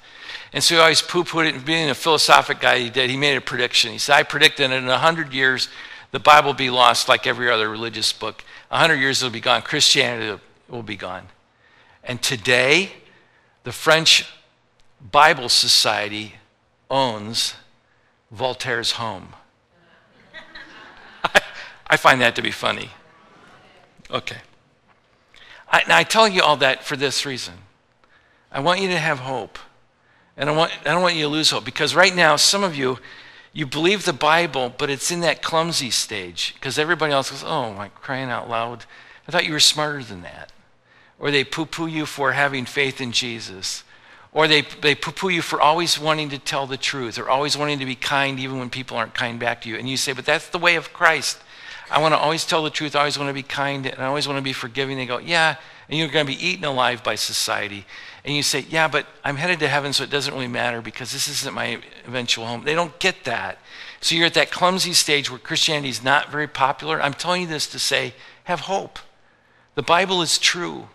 And 0.52 0.62
so 0.62 0.74
he 0.74 0.80
always 0.80 1.02
poo-pooed 1.02 1.46
it. 1.46 1.64
Being 1.64 1.88
a 1.88 1.94
philosophic 1.94 2.60
guy, 2.60 2.78
he 2.78 2.90
did. 2.90 3.10
He 3.10 3.16
made 3.16 3.36
a 3.36 3.40
prediction. 3.40 3.92
He 3.92 3.98
said, 3.98 4.14
"I 4.16 4.22
predicted 4.22 4.70
that 4.70 4.76
in 4.76 4.88
hundred 4.88 5.32
years, 5.32 5.68
the 6.10 6.20
Bible 6.20 6.48
will 6.48 6.54
be 6.54 6.70
lost 6.70 7.08
like 7.08 7.26
every 7.26 7.50
other 7.50 7.68
religious 7.68 8.12
book. 8.12 8.42
Hundred 8.70 8.96
years 8.96 9.22
it'll 9.22 9.32
be 9.32 9.40
gone. 9.40 9.62
Christianity 9.62 10.40
will 10.68 10.82
be 10.82 10.96
gone." 10.96 11.28
And 12.04 12.20
today, 12.20 12.92
the 13.62 13.72
French 13.72 14.26
Bible 15.00 15.48
Society 15.48 16.34
owns 16.90 17.54
Voltaire's 18.30 18.92
home. 18.92 19.28
I, 21.24 21.40
I, 21.86 21.96
find 21.96 22.20
that 22.20 22.36
to 22.36 22.42
be 22.42 22.50
funny. 22.50 22.90
Okay. 24.10 24.38
I, 25.70 25.82
now, 25.88 25.96
I 25.96 26.04
tell 26.04 26.28
you 26.28 26.42
all 26.42 26.58
that 26.58 26.84
for 26.84 26.96
this 26.96 27.24
reason. 27.24 27.54
I 28.52 28.60
want 28.60 28.80
you 28.80 28.88
to 28.88 28.98
have 28.98 29.20
hope. 29.20 29.58
And 30.36 30.50
I, 30.50 30.52
want, 30.52 30.72
I 30.82 30.92
don't 30.92 31.02
want 31.02 31.14
you 31.14 31.22
to 31.22 31.28
lose 31.28 31.50
hope 31.50 31.64
because 31.64 31.94
right 31.94 32.14
now, 32.14 32.36
some 32.36 32.62
of 32.62 32.76
you, 32.76 32.98
you 33.52 33.66
believe 33.66 34.04
the 34.04 34.12
Bible, 34.12 34.72
but 34.76 34.90
it's 34.90 35.10
in 35.10 35.20
that 35.20 35.42
clumsy 35.42 35.90
stage 35.90 36.54
because 36.54 36.78
everybody 36.78 37.12
else 37.12 37.30
goes, 37.30 37.44
oh, 37.44 37.72
my 37.72 37.88
crying 37.88 38.28
out 38.28 38.50
loud. 38.50 38.84
I 39.26 39.32
thought 39.32 39.46
you 39.46 39.52
were 39.52 39.60
smarter 39.60 40.02
than 40.02 40.22
that 40.22 40.52
or 41.24 41.30
they 41.30 41.42
poo 41.42 41.64
poo 41.64 41.86
you 41.86 42.04
for 42.04 42.32
having 42.32 42.66
faith 42.66 43.00
in 43.00 43.10
Jesus, 43.10 43.82
or 44.30 44.46
they, 44.46 44.60
they 44.60 44.94
poo 44.94 45.10
poo 45.10 45.30
you 45.30 45.40
for 45.40 45.58
always 45.58 45.98
wanting 45.98 46.28
to 46.28 46.38
tell 46.38 46.66
the 46.66 46.76
truth, 46.76 47.18
or 47.18 47.30
always 47.30 47.56
wanting 47.56 47.78
to 47.78 47.86
be 47.86 47.94
kind 47.94 48.38
even 48.38 48.58
when 48.58 48.68
people 48.68 48.98
aren't 48.98 49.14
kind 49.14 49.40
back 49.40 49.62
to 49.62 49.70
you. 49.70 49.76
And 49.76 49.88
you 49.88 49.96
say, 49.96 50.12
But 50.12 50.26
that's 50.26 50.50
the 50.50 50.58
way 50.58 50.76
of 50.76 50.92
Christ. 50.92 51.38
I 51.90 51.98
want 51.98 52.12
to 52.12 52.18
always 52.18 52.44
tell 52.44 52.62
the 52.62 52.68
truth, 52.68 52.94
I 52.94 52.98
always 52.98 53.18
want 53.18 53.30
to 53.30 53.34
be 53.34 53.42
kind, 53.42 53.86
and 53.86 54.02
I 54.02 54.04
always 54.04 54.28
want 54.28 54.36
to 54.36 54.42
be 54.42 54.52
forgiving. 54.52 54.98
They 54.98 55.06
go, 55.06 55.16
Yeah, 55.16 55.56
and 55.88 55.98
you're 55.98 56.08
going 56.08 56.26
to 56.26 56.30
be 56.30 56.46
eaten 56.46 56.66
alive 56.66 57.02
by 57.02 57.14
society. 57.14 57.86
And 58.22 58.36
you 58.36 58.42
say, 58.42 58.66
Yeah, 58.68 58.86
but 58.88 59.06
I'm 59.24 59.36
headed 59.36 59.60
to 59.60 59.68
heaven, 59.68 59.94
so 59.94 60.04
it 60.04 60.10
doesn't 60.10 60.34
really 60.34 60.46
matter 60.46 60.82
because 60.82 61.10
this 61.10 61.26
isn't 61.26 61.54
my 61.54 61.80
eventual 62.06 62.44
home. 62.44 62.64
They 62.64 62.74
don't 62.74 62.98
get 62.98 63.24
that. 63.24 63.56
So 64.02 64.14
you're 64.14 64.26
at 64.26 64.34
that 64.34 64.50
clumsy 64.50 64.92
stage 64.92 65.30
where 65.30 65.38
Christianity 65.38 65.88
is 65.88 66.04
not 66.04 66.30
very 66.30 66.48
popular. 66.48 67.00
I'm 67.00 67.14
telling 67.14 67.40
you 67.40 67.48
this 67.48 67.66
to 67.68 67.78
say, 67.78 68.12
have 68.44 68.60
hope. 68.60 68.98
The 69.74 69.82
Bible 69.82 70.20
is 70.20 70.38
true. 70.38 70.88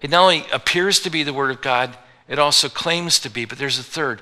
It 0.00 0.10
not 0.10 0.22
only 0.22 0.44
appears 0.52 1.00
to 1.00 1.10
be 1.10 1.22
the 1.22 1.32
Word 1.32 1.50
of 1.50 1.62
God, 1.62 1.96
it 2.28 2.38
also 2.38 2.68
claims 2.68 3.18
to 3.20 3.30
be, 3.30 3.44
but 3.44 3.58
there's 3.58 3.78
a 3.78 3.84
third. 3.84 4.20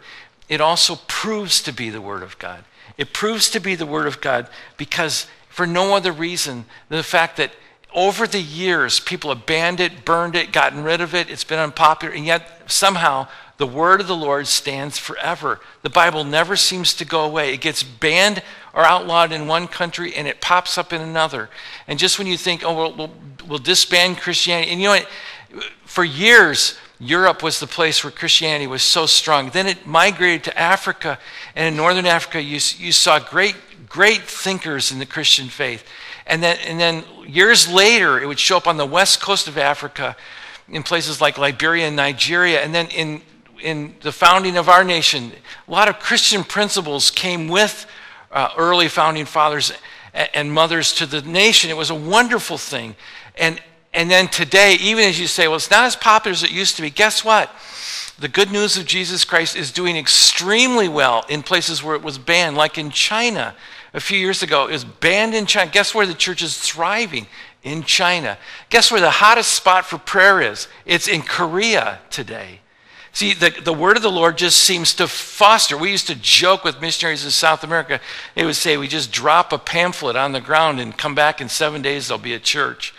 It 0.48 0.60
also 0.60 0.96
proves 1.08 1.62
to 1.62 1.72
be 1.72 1.90
the 1.90 2.00
Word 2.00 2.22
of 2.22 2.38
God. 2.38 2.64
It 2.96 3.12
proves 3.12 3.50
to 3.50 3.60
be 3.60 3.74
the 3.74 3.86
Word 3.86 4.06
of 4.06 4.20
God 4.20 4.48
because, 4.76 5.26
for 5.48 5.66
no 5.66 5.94
other 5.94 6.12
reason 6.12 6.66
than 6.88 6.98
the 6.98 7.02
fact 7.02 7.36
that 7.38 7.52
over 7.94 8.26
the 8.26 8.40
years, 8.40 9.00
people 9.00 9.32
have 9.34 9.46
banned 9.46 9.80
it, 9.80 10.04
burned 10.04 10.34
it, 10.34 10.52
gotten 10.52 10.82
rid 10.82 11.00
of 11.00 11.14
it, 11.14 11.30
it's 11.30 11.44
been 11.44 11.60
unpopular, 11.60 12.12
and 12.12 12.26
yet 12.26 12.70
somehow 12.70 13.28
the 13.56 13.66
word 13.66 14.00
of 14.00 14.08
the 14.08 14.16
Lord 14.16 14.48
stands 14.48 14.98
forever. 14.98 15.60
The 15.82 15.90
Bible 15.90 16.24
never 16.24 16.56
seems 16.56 16.92
to 16.94 17.04
go 17.04 17.22
away. 17.22 17.54
It 17.54 17.60
gets 17.60 17.84
banned 17.84 18.42
or 18.74 18.82
outlawed 18.82 19.30
in 19.30 19.46
one 19.46 19.68
country 19.68 20.12
and 20.14 20.26
it 20.26 20.40
pops 20.40 20.76
up 20.76 20.92
in 20.92 21.00
another. 21.00 21.48
And 21.86 21.98
just 21.98 22.18
when 22.18 22.26
you 22.26 22.36
think, 22.36 22.64
oh, 22.64 22.74
we'll, 22.74 22.96
we'll, 22.96 23.12
we'll 23.46 23.58
disband 23.58 24.18
Christianity, 24.18 24.72
and 24.72 24.80
you 24.80 24.88
know 24.88 24.94
what? 24.94 25.08
For 25.94 26.02
years, 26.02 26.76
Europe 26.98 27.40
was 27.40 27.60
the 27.60 27.68
place 27.68 28.02
where 28.02 28.10
Christianity 28.10 28.66
was 28.66 28.82
so 28.82 29.06
strong. 29.06 29.50
Then 29.50 29.68
it 29.68 29.86
migrated 29.86 30.42
to 30.42 30.58
Africa, 30.58 31.20
and 31.54 31.68
in 31.68 31.76
northern 31.76 32.04
Africa, 32.04 32.42
you, 32.42 32.58
you 32.78 32.90
saw 32.90 33.20
great, 33.20 33.54
great 33.88 34.22
thinkers 34.22 34.90
in 34.90 34.98
the 34.98 35.06
Christian 35.06 35.46
faith. 35.46 35.84
And 36.26 36.42
then, 36.42 36.58
and 36.66 36.80
then 36.80 37.04
years 37.28 37.70
later, 37.70 38.20
it 38.20 38.26
would 38.26 38.40
show 38.40 38.56
up 38.56 38.66
on 38.66 38.76
the 38.76 38.84
west 38.84 39.22
coast 39.22 39.46
of 39.46 39.56
Africa 39.56 40.16
in 40.68 40.82
places 40.82 41.20
like 41.20 41.38
Liberia 41.38 41.86
and 41.86 41.94
Nigeria. 41.94 42.60
And 42.62 42.74
then 42.74 42.88
in, 42.88 43.22
in 43.62 43.94
the 44.00 44.10
founding 44.10 44.56
of 44.56 44.68
our 44.68 44.82
nation, 44.82 45.30
a 45.68 45.70
lot 45.70 45.86
of 45.86 46.00
Christian 46.00 46.42
principles 46.42 47.08
came 47.08 47.46
with 47.46 47.86
uh, 48.32 48.48
early 48.58 48.88
founding 48.88 49.26
fathers 49.26 49.72
and, 50.12 50.28
and 50.34 50.52
mothers 50.52 50.92
to 50.94 51.06
the 51.06 51.22
nation. 51.22 51.70
It 51.70 51.76
was 51.76 51.90
a 51.90 51.94
wonderful 51.94 52.58
thing. 52.58 52.96
And, 53.38 53.62
and 53.94 54.10
then 54.10 54.28
today, 54.28 54.74
even 54.80 55.04
as 55.04 55.18
you 55.18 55.26
say, 55.26 55.46
well, 55.46 55.56
it's 55.56 55.70
not 55.70 55.84
as 55.84 55.96
popular 55.96 56.32
as 56.32 56.42
it 56.42 56.50
used 56.50 56.76
to 56.76 56.82
be, 56.82 56.90
guess 56.90 57.24
what? 57.24 57.50
The 58.18 58.28
good 58.28 58.50
news 58.50 58.76
of 58.76 58.86
Jesus 58.86 59.24
Christ 59.24 59.56
is 59.56 59.72
doing 59.72 59.96
extremely 59.96 60.88
well 60.88 61.24
in 61.28 61.42
places 61.42 61.82
where 61.82 61.94
it 61.94 62.02
was 62.02 62.18
banned, 62.18 62.56
like 62.56 62.76
in 62.76 62.90
China 62.90 63.54
a 63.92 64.00
few 64.00 64.18
years 64.18 64.42
ago. 64.42 64.66
It 64.66 64.72
was 64.72 64.84
banned 64.84 65.34
in 65.34 65.46
China. 65.46 65.70
Guess 65.70 65.94
where 65.94 66.06
the 66.06 66.14
church 66.14 66.42
is 66.42 66.58
thriving? 66.58 67.26
In 67.62 67.82
China. 67.82 68.36
Guess 68.68 68.92
where 68.92 69.00
the 69.00 69.10
hottest 69.10 69.52
spot 69.52 69.86
for 69.86 69.96
prayer 69.98 70.42
is? 70.42 70.68
It's 70.84 71.08
in 71.08 71.22
Korea 71.22 72.00
today. 72.10 72.60
See, 73.14 73.32
the, 73.32 73.50
the 73.50 73.72
word 73.72 73.96
of 73.96 74.02
the 74.02 74.10
Lord 74.10 74.36
just 74.36 74.60
seems 74.60 74.92
to 74.94 75.06
foster. 75.06 75.78
We 75.78 75.92
used 75.92 76.08
to 76.08 76.16
joke 76.16 76.64
with 76.64 76.80
missionaries 76.80 77.24
in 77.24 77.30
South 77.30 77.62
America. 77.62 78.00
They 78.34 78.44
would 78.44 78.56
say, 78.56 78.76
We 78.76 78.88
just 78.88 79.12
drop 79.12 79.52
a 79.52 79.58
pamphlet 79.58 80.16
on 80.16 80.32
the 80.32 80.40
ground 80.40 80.80
and 80.80 80.98
come 80.98 81.14
back 81.14 81.40
in 81.40 81.48
seven 81.48 81.80
days, 81.80 82.08
there'll 82.08 82.22
be 82.22 82.34
a 82.34 82.40
church. 82.40 82.92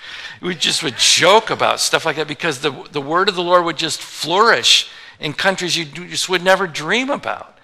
We 0.46 0.54
just 0.54 0.84
would 0.84 0.98
joke 0.98 1.50
about 1.50 1.80
stuff 1.80 2.06
like 2.06 2.18
that 2.18 2.28
because 2.28 2.62
the, 2.62 2.72
the 2.92 3.02
word 3.02 3.30
of 3.30 3.36
the 3.36 3.42
Lord 3.42 3.66
would 3.66 3.78
just 3.78 4.00
flourish 4.00 4.88
in 5.20 5.34
countries 5.34 5.76
you 5.76 5.86
just 5.86 6.30
would 6.30 6.44
never 6.44 6.68
dream 6.68 7.10
about. 7.10 7.58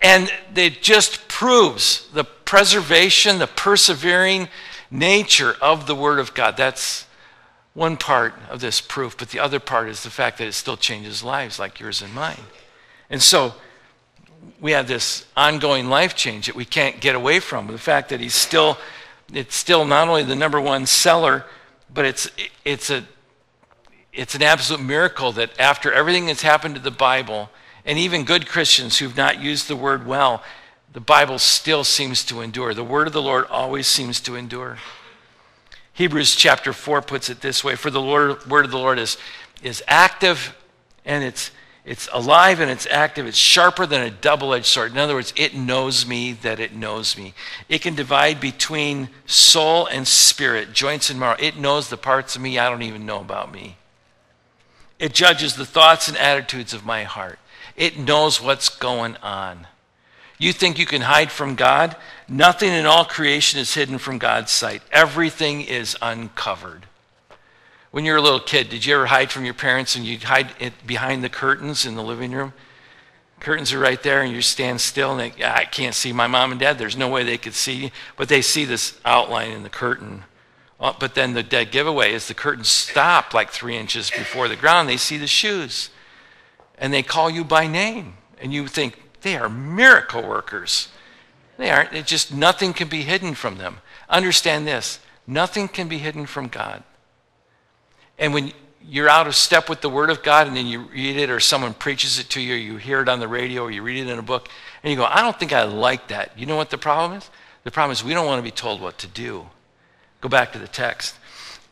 And 0.00 0.32
it 0.54 0.82
just 0.82 1.26
proves 1.26 2.08
the 2.14 2.22
preservation, 2.22 3.40
the 3.40 3.48
persevering 3.48 4.48
nature 4.88 5.56
of 5.60 5.88
the 5.88 5.96
Word 5.96 6.20
of 6.20 6.32
God. 6.32 6.56
That's 6.56 7.06
one 7.74 7.96
part 7.96 8.34
of 8.48 8.60
this 8.60 8.80
proof, 8.80 9.18
but 9.18 9.30
the 9.30 9.40
other 9.40 9.58
part 9.58 9.88
is 9.88 10.04
the 10.04 10.10
fact 10.10 10.38
that 10.38 10.46
it 10.46 10.52
still 10.52 10.76
changes 10.76 11.24
lives 11.24 11.58
like 11.58 11.80
yours 11.80 12.02
and 12.02 12.14
mine. 12.14 12.44
And 13.10 13.20
so 13.20 13.52
we 14.60 14.70
have 14.72 14.86
this 14.86 15.26
ongoing 15.36 15.88
life 15.88 16.14
change 16.14 16.46
that 16.46 16.54
we 16.54 16.66
can't 16.66 17.00
get 17.00 17.16
away 17.16 17.40
from. 17.40 17.66
The 17.66 17.78
fact 17.78 18.10
that 18.10 18.20
he's 18.20 18.34
still, 18.34 18.78
it's 19.32 19.56
still 19.56 19.84
not 19.84 20.06
only 20.06 20.22
the 20.22 20.36
number 20.36 20.60
one 20.60 20.86
seller, 20.86 21.46
but 21.92 22.04
it's, 22.04 22.30
it's, 22.64 22.90
a, 22.90 23.04
it's 24.12 24.34
an 24.34 24.42
absolute 24.42 24.82
miracle 24.82 25.32
that 25.32 25.58
after 25.60 25.92
everything 25.92 26.26
that's 26.26 26.42
happened 26.42 26.74
to 26.74 26.80
the 26.80 26.90
Bible, 26.90 27.50
and 27.84 27.98
even 27.98 28.24
good 28.24 28.48
Christians 28.48 28.98
who've 28.98 29.16
not 29.16 29.40
used 29.40 29.68
the 29.68 29.76
word 29.76 30.06
well, 30.06 30.42
the 30.92 31.00
Bible 31.00 31.38
still 31.38 31.84
seems 31.84 32.24
to 32.24 32.40
endure. 32.40 32.74
The 32.74 32.84
word 32.84 33.06
of 33.06 33.12
the 33.12 33.22
Lord 33.22 33.46
always 33.46 33.86
seems 33.86 34.20
to 34.20 34.36
endure. 34.36 34.78
Hebrews 35.94 36.34
chapter 36.36 36.72
4 36.72 37.02
puts 37.02 37.28
it 37.28 37.40
this 37.40 37.62
way 37.64 37.76
For 37.76 37.90
the 37.90 38.00
Lord, 38.00 38.46
word 38.46 38.64
of 38.64 38.70
the 38.70 38.78
Lord 38.78 38.98
is, 38.98 39.16
is 39.62 39.82
active 39.86 40.56
and 41.04 41.24
it's, 41.24 41.50
it's 41.84 42.08
alive 42.12 42.60
and 42.60 42.70
it's 42.70 42.86
active. 42.86 43.26
It's 43.26 43.36
sharper 43.36 43.86
than 43.86 44.02
a 44.02 44.10
double 44.10 44.54
edged 44.54 44.66
sword. 44.66 44.92
In 44.92 44.98
other 44.98 45.14
words, 45.14 45.32
it 45.36 45.54
knows 45.54 46.06
me 46.06 46.32
that 46.34 46.60
it 46.60 46.74
knows 46.74 47.18
me. 47.18 47.34
It 47.68 47.82
can 47.82 47.96
divide 47.96 48.40
between 48.40 49.08
soul 49.26 49.86
and 49.86 50.06
spirit, 50.06 50.72
joints 50.72 51.10
and 51.10 51.18
marrow. 51.18 51.36
It 51.40 51.56
knows 51.56 51.88
the 51.88 51.96
parts 51.96 52.36
of 52.36 52.42
me 52.42 52.58
I 52.58 52.70
don't 52.70 52.82
even 52.82 53.04
know 53.04 53.20
about 53.20 53.52
me. 53.52 53.76
It 55.00 55.12
judges 55.12 55.56
the 55.56 55.66
thoughts 55.66 56.06
and 56.06 56.16
attitudes 56.16 56.72
of 56.72 56.86
my 56.86 57.02
heart. 57.02 57.40
It 57.74 57.98
knows 57.98 58.40
what's 58.40 58.68
going 58.68 59.16
on. 59.16 59.66
You 60.38 60.52
think 60.52 60.78
you 60.78 60.86
can 60.86 61.02
hide 61.02 61.32
from 61.32 61.56
God? 61.56 61.96
Nothing 62.28 62.72
in 62.72 62.86
all 62.86 63.04
creation 63.04 63.58
is 63.58 63.74
hidden 63.74 63.98
from 63.98 64.18
God's 64.18 64.52
sight. 64.52 64.82
Everything 64.92 65.62
is 65.62 65.96
uncovered. 66.00 66.86
When 67.92 68.06
you 68.06 68.12
were 68.12 68.18
a 68.18 68.22
little 68.22 68.40
kid, 68.40 68.70
did 68.70 68.86
you 68.86 68.94
ever 68.94 69.06
hide 69.06 69.30
from 69.30 69.44
your 69.44 69.52
parents 69.54 69.96
and 69.96 70.04
you'd 70.04 70.22
hide 70.22 70.54
behind 70.86 71.22
the 71.22 71.28
curtains 71.28 71.84
in 71.84 71.94
the 71.94 72.02
living 72.02 72.32
room? 72.32 72.54
Curtains 73.38 73.70
are 73.72 73.78
right 73.78 74.02
there, 74.02 74.22
and 74.22 74.32
you 74.32 74.40
stand 74.40 74.80
still, 74.80 75.18
and 75.18 75.20
they, 75.20 75.44
I 75.44 75.64
can't 75.66 75.94
see 75.94 76.12
my 76.12 76.26
mom 76.26 76.52
and 76.52 76.60
dad. 76.60 76.78
There's 76.78 76.96
no 76.96 77.08
way 77.08 77.22
they 77.22 77.36
could 77.36 77.54
see, 77.54 77.74
you. 77.74 77.90
but 78.16 78.30
they 78.30 78.40
see 78.40 78.64
this 78.64 78.98
outline 79.04 79.50
in 79.50 79.62
the 79.62 79.68
curtain. 79.68 80.24
Uh, 80.80 80.94
but 80.98 81.14
then 81.14 81.34
the 81.34 81.42
dead 81.42 81.70
giveaway 81.70 82.14
is 82.14 82.28
the 82.28 82.34
curtains 82.34 82.68
stop 82.68 83.34
like 83.34 83.50
three 83.50 83.76
inches 83.76 84.10
before 84.10 84.48
the 84.48 84.56
ground. 84.56 84.88
They 84.88 84.96
see 84.96 85.18
the 85.18 85.26
shoes, 85.26 85.90
and 86.78 86.94
they 86.94 87.02
call 87.02 87.28
you 87.28 87.44
by 87.44 87.66
name, 87.66 88.14
and 88.40 88.54
you 88.54 88.68
think, 88.68 89.02
they 89.20 89.36
are 89.36 89.50
miracle 89.50 90.26
workers. 90.26 90.88
They 91.58 91.70
aren't. 91.70 91.92
It 91.92 92.06
just 92.06 92.32
nothing 92.32 92.72
can 92.72 92.88
be 92.88 93.02
hidden 93.02 93.34
from 93.34 93.58
them. 93.58 93.78
Understand 94.08 94.66
this 94.66 94.98
nothing 95.26 95.68
can 95.68 95.88
be 95.88 95.98
hidden 95.98 96.26
from 96.26 96.48
God. 96.48 96.84
And 98.18 98.34
when 98.34 98.52
you're 98.84 99.08
out 99.08 99.26
of 99.26 99.34
step 99.34 99.68
with 99.68 99.80
the 99.80 99.88
Word 99.88 100.10
of 100.10 100.22
God 100.22 100.46
and 100.46 100.56
then 100.56 100.66
you 100.66 100.80
read 100.80 101.16
it 101.16 101.30
or 101.30 101.40
someone 101.40 101.74
preaches 101.74 102.18
it 102.18 102.28
to 102.30 102.40
you 102.40 102.54
or 102.54 102.58
you 102.58 102.76
hear 102.76 103.00
it 103.00 103.08
on 103.08 103.20
the 103.20 103.28
radio 103.28 103.62
or 103.62 103.70
you 103.70 103.82
read 103.82 104.06
it 104.06 104.10
in 104.10 104.18
a 104.18 104.22
book 104.22 104.48
and 104.82 104.90
you 104.90 104.96
go, 104.96 105.04
I 105.04 105.22
don't 105.22 105.38
think 105.38 105.52
I 105.52 105.64
like 105.64 106.08
that. 106.08 106.36
You 106.38 106.46
know 106.46 106.56
what 106.56 106.70
the 106.70 106.78
problem 106.78 107.18
is? 107.18 107.30
The 107.64 107.70
problem 107.70 107.92
is 107.92 108.02
we 108.02 108.14
don't 108.14 108.26
want 108.26 108.38
to 108.38 108.42
be 108.42 108.50
told 108.50 108.80
what 108.80 108.98
to 108.98 109.06
do. 109.06 109.46
Go 110.20 110.28
back 110.28 110.52
to 110.52 110.58
the 110.58 110.68
text. 110.68 111.16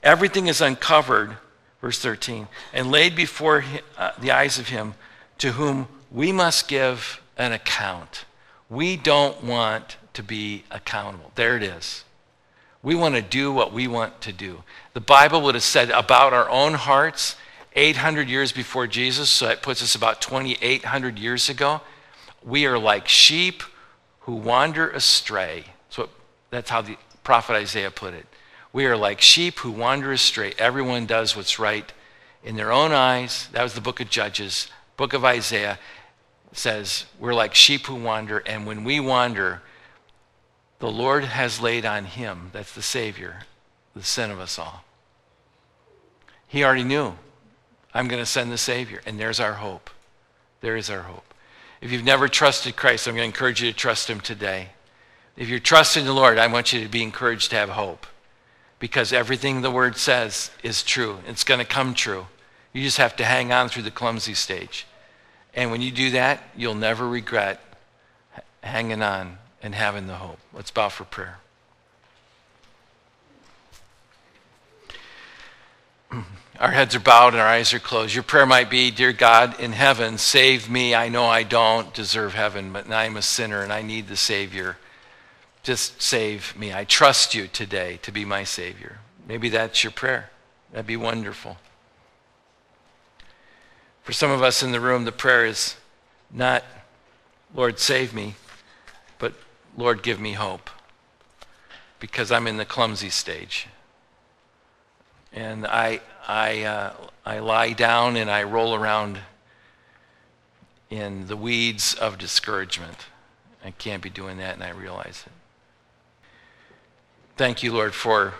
Everything 0.02 0.46
is 0.46 0.60
uncovered, 0.60 1.36
verse 1.80 1.98
13, 1.98 2.48
and 2.72 2.90
laid 2.90 3.14
before 3.14 3.64
uh, 3.98 4.12
the 4.18 4.30
eyes 4.30 4.58
of 4.58 4.68
him 4.68 4.94
to 5.38 5.52
whom 5.52 5.88
we 6.10 6.32
must 6.32 6.68
give 6.68 7.20
an 7.36 7.52
account. 7.52 8.24
We 8.68 8.96
don't 8.96 9.42
want 9.44 9.96
to 10.14 10.22
be 10.22 10.64
accountable. 10.70 11.32
There 11.34 11.56
it 11.56 11.62
is. 11.62 12.04
We 12.82 12.94
want 12.94 13.14
to 13.14 13.22
do 13.22 13.52
what 13.52 13.72
we 13.72 13.86
want 13.86 14.20
to 14.22 14.32
do. 14.32 14.62
The 14.94 15.00
Bible 15.00 15.42
would 15.42 15.54
have 15.54 15.64
said 15.64 15.90
about 15.90 16.32
our 16.32 16.48
own 16.48 16.74
hearts 16.74 17.36
800 17.74 18.28
years 18.28 18.52
before 18.52 18.86
Jesus, 18.86 19.28
so 19.28 19.46
that 19.46 19.62
puts 19.62 19.82
us 19.82 19.94
about 19.94 20.20
2,800 20.20 21.18
years 21.18 21.48
ago. 21.48 21.82
We 22.42 22.66
are 22.66 22.78
like 22.78 23.06
sheep 23.06 23.62
who 24.20 24.34
wander 24.34 24.90
astray. 24.90 25.66
What, 25.94 26.10
that's 26.50 26.70
how 26.70 26.82
the 26.82 26.96
prophet 27.22 27.54
Isaiah 27.54 27.90
put 27.90 28.14
it. 28.14 28.26
We 28.72 28.86
are 28.86 28.96
like 28.96 29.20
sheep 29.20 29.58
who 29.58 29.70
wander 29.70 30.12
astray. 30.12 30.54
Everyone 30.58 31.06
does 31.06 31.36
what's 31.36 31.58
right 31.58 31.92
in 32.42 32.56
their 32.56 32.72
own 32.72 32.92
eyes. 32.92 33.48
That 33.52 33.62
was 33.62 33.74
the 33.74 33.80
book 33.80 34.00
of 34.00 34.08
Judges, 34.08 34.68
book 34.96 35.12
of 35.12 35.24
Isaiah 35.24 35.78
says 36.52 37.06
we're 37.18 37.34
like 37.34 37.54
sheep 37.54 37.86
who 37.86 37.94
wander, 37.94 38.38
and 38.38 38.66
when 38.66 38.84
we 38.84 39.00
wander, 39.00 39.62
the 40.80 40.90
Lord 40.90 41.24
has 41.24 41.60
laid 41.60 41.86
on 41.86 42.06
him, 42.06 42.50
that's 42.52 42.74
the 42.74 42.82
Savior, 42.82 43.42
the 43.94 44.02
sin 44.02 44.30
of 44.30 44.40
us 44.40 44.58
all. 44.58 44.84
He 46.48 46.64
already 46.64 46.84
knew, 46.84 47.14
I'm 47.94 48.08
going 48.08 48.22
to 48.22 48.26
send 48.26 48.50
the 48.50 48.58
Savior, 48.58 49.00
and 49.06 49.20
there's 49.20 49.38
our 49.40 49.54
hope. 49.54 49.90
There 50.62 50.76
is 50.76 50.90
our 50.90 51.02
hope. 51.02 51.34
If 51.80 51.92
you've 51.92 52.04
never 52.04 52.28
trusted 52.28 52.76
Christ, 52.76 53.06
I'm 53.06 53.14
going 53.14 53.30
to 53.30 53.34
encourage 53.34 53.62
you 53.62 53.70
to 53.70 53.76
trust 53.76 54.10
him 54.10 54.20
today. 54.20 54.70
If 55.36 55.48
you're 55.48 55.58
trusting 55.58 56.04
the 56.04 56.12
Lord, 56.12 56.38
I 56.38 56.46
want 56.46 56.72
you 56.72 56.82
to 56.82 56.88
be 56.88 57.02
encouraged 57.02 57.50
to 57.50 57.56
have 57.56 57.70
hope 57.70 58.06
because 58.78 59.12
everything 59.12 59.60
the 59.60 59.70
Word 59.70 59.96
says 59.96 60.50
is 60.62 60.82
true. 60.82 61.20
It's 61.26 61.44
going 61.44 61.60
to 61.60 61.66
come 61.66 61.94
true. 61.94 62.26
You 62.72 62.82
just 62.82 62.98
have 62.98 63.16
to 63.16 63.24
hang 63.24 63.52
on 63.52 63.68
through 63.68 63.82
the 63.84 63.90
clumsy 63.90 64.34
stage. 64.34 64.86
And 65.54 65.70
when 65.70 65.80
you 65.80 65.90
do 65.90 66.10
that, 66.12 66.42
you'll 66.56 66.74
never 66.74 67.08
regret 67.08 67.60
hanging 68.62 69.02
on 69.02 69.38
and 69.62 69.74
having 69.74 70.06
the 70.06 70.16
hope. 70.16 70.38
Let's 70.52 70.70
bow 70.70 70.88
for 70.88 71.04
prayer. 71.04 71.38
Our 76.60 76.70
heads 76.70 76.94
are 76.94 77.00
bowed 77.00 77.32
and 77.32 77.40
our 77.40 77.46
eyes 77.48 77.72
are 77.72 77.78
closed. 77.78 78.14
Your 78.14 78.22
prayer 78.22 78.44
might 78.44 78.68
be 78.68 78.90
Dear 78.90 79.14
God 79.14 79.58
in 79.58 79.72
heaven, 79.72 80.18
save 80.18 80.68
me. 80.68 80.94
I 80.94 81.08
know 81.08 81.24
I 81.24 81.42
don't 81.42 81.94
deserve 81.94 82.34
heaven, 82.34 82.70
but 82.70 82.90
I'm 82.90 83.16
a 83.16 83.22
sinner 83.22 83.62
and 83.62 83.72
I 83.72 83.80
need 83.80 84.08
the 84.08 84.16
Savior. 84.16 84.76
just 85.62 86.02
save 86.02 86.54
me. 86.58 86.74
I 86.74 86.84
trust 86.84 87.34
you 87.34 87.46
today 87.46 87.98
to 88.02 88.12
be 88.12 88.26
my 88.26 88.44
Savior. 88.44 88.98
Maybe 89.26 89.48
that's 89.48 89.82
your 89.82 89.90
prayer. 89.90 90.28
That'd 90.70 90.86
be 90.86 90.98
wonderful. 90.98 91.56
For 94.02 94.12
some 94.12 94.30
of 94.30 94.42
us 94.42 94.62
in 94.62 94.72
the 94.72 94.80
room, 94.80 95.04
the 95.04 95.12
prayer 95.12 95.46
is 95.46 95.76
not, 96.30 96.64
Lord, 97.54 97.78
save 97.78 98.12
me, 98.12 98.34
but 99.18 99.34
Lord, 99.80 100.02
give 100.02 100.20
me 100.20 100.34
hope. 100.34 100.68
Because 101.98 102.30
I'm 102.30 102.46
in 102.46 102.58
the 102.58 102.64
clumsy 102.64 103.08
stage. 103.08 103.66
And 105.32 105.66
I, 105.66 106.00
I, 106.28 106.62
uh, 106.64 106.92
I 107.24 107.38
lie 107.38 107.72
down 107.72 108.16
and 108.16 108.30
I 108.30 108.42
roll 108.42 108.74
around 108.74 109.18
in 110.90 111.28
the 111.28 111.36
weeds 111.36 111.94
of 111.94 112.18
discouragement. 112.18 113.06
I 113.64 113.70
can't 113.70 114.02
be 114.02 114.10
doing 114.10 114.38
that, 114.38 114.54
and 114.54 114.62
I 114.64 114.70
realize 114.70 115.24
it. 115.26 115.32
Thank 117.36 117.62
you, 117.62 117.72
Lord, 117.72 117.94
for 117.94 118.34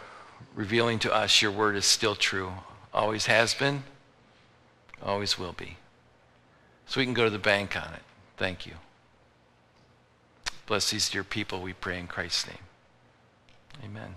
revealing 0.55 0.99
to 1.01 1.15
us 1.15 1.41
your 1.41 1.53
word 1.53 1.77
is 1.77 1.87
still 1.87 2.15
true. 2.15 2.53
Always 2.93 3.27
has 3.27 3.55
been, 3.55 3.85
always 5.03 5.39
will 5.39 5.53
be. 5.53 5.77
So 6.87 7.01
we 7.01 7.05
can 7.05 7.15
go 7.15 7.25
to 7.25 7.31
the 7.31 7.39
bank 7.39 7.77
on 7.77 7.95
it. 7.95 8.03
Thank 8.37 8.67
you. 8.67 8.75
Bless 10.71 10.91
these 10.93 11.09
dear 11.09 11.25
people, 11.25 11.63
we 11.63 11.73
pray 11.73 11.99
in 11.99 12.07
Christ's 12.07 12.47
name. 12.47 12.63
Amen. 13.85 14.15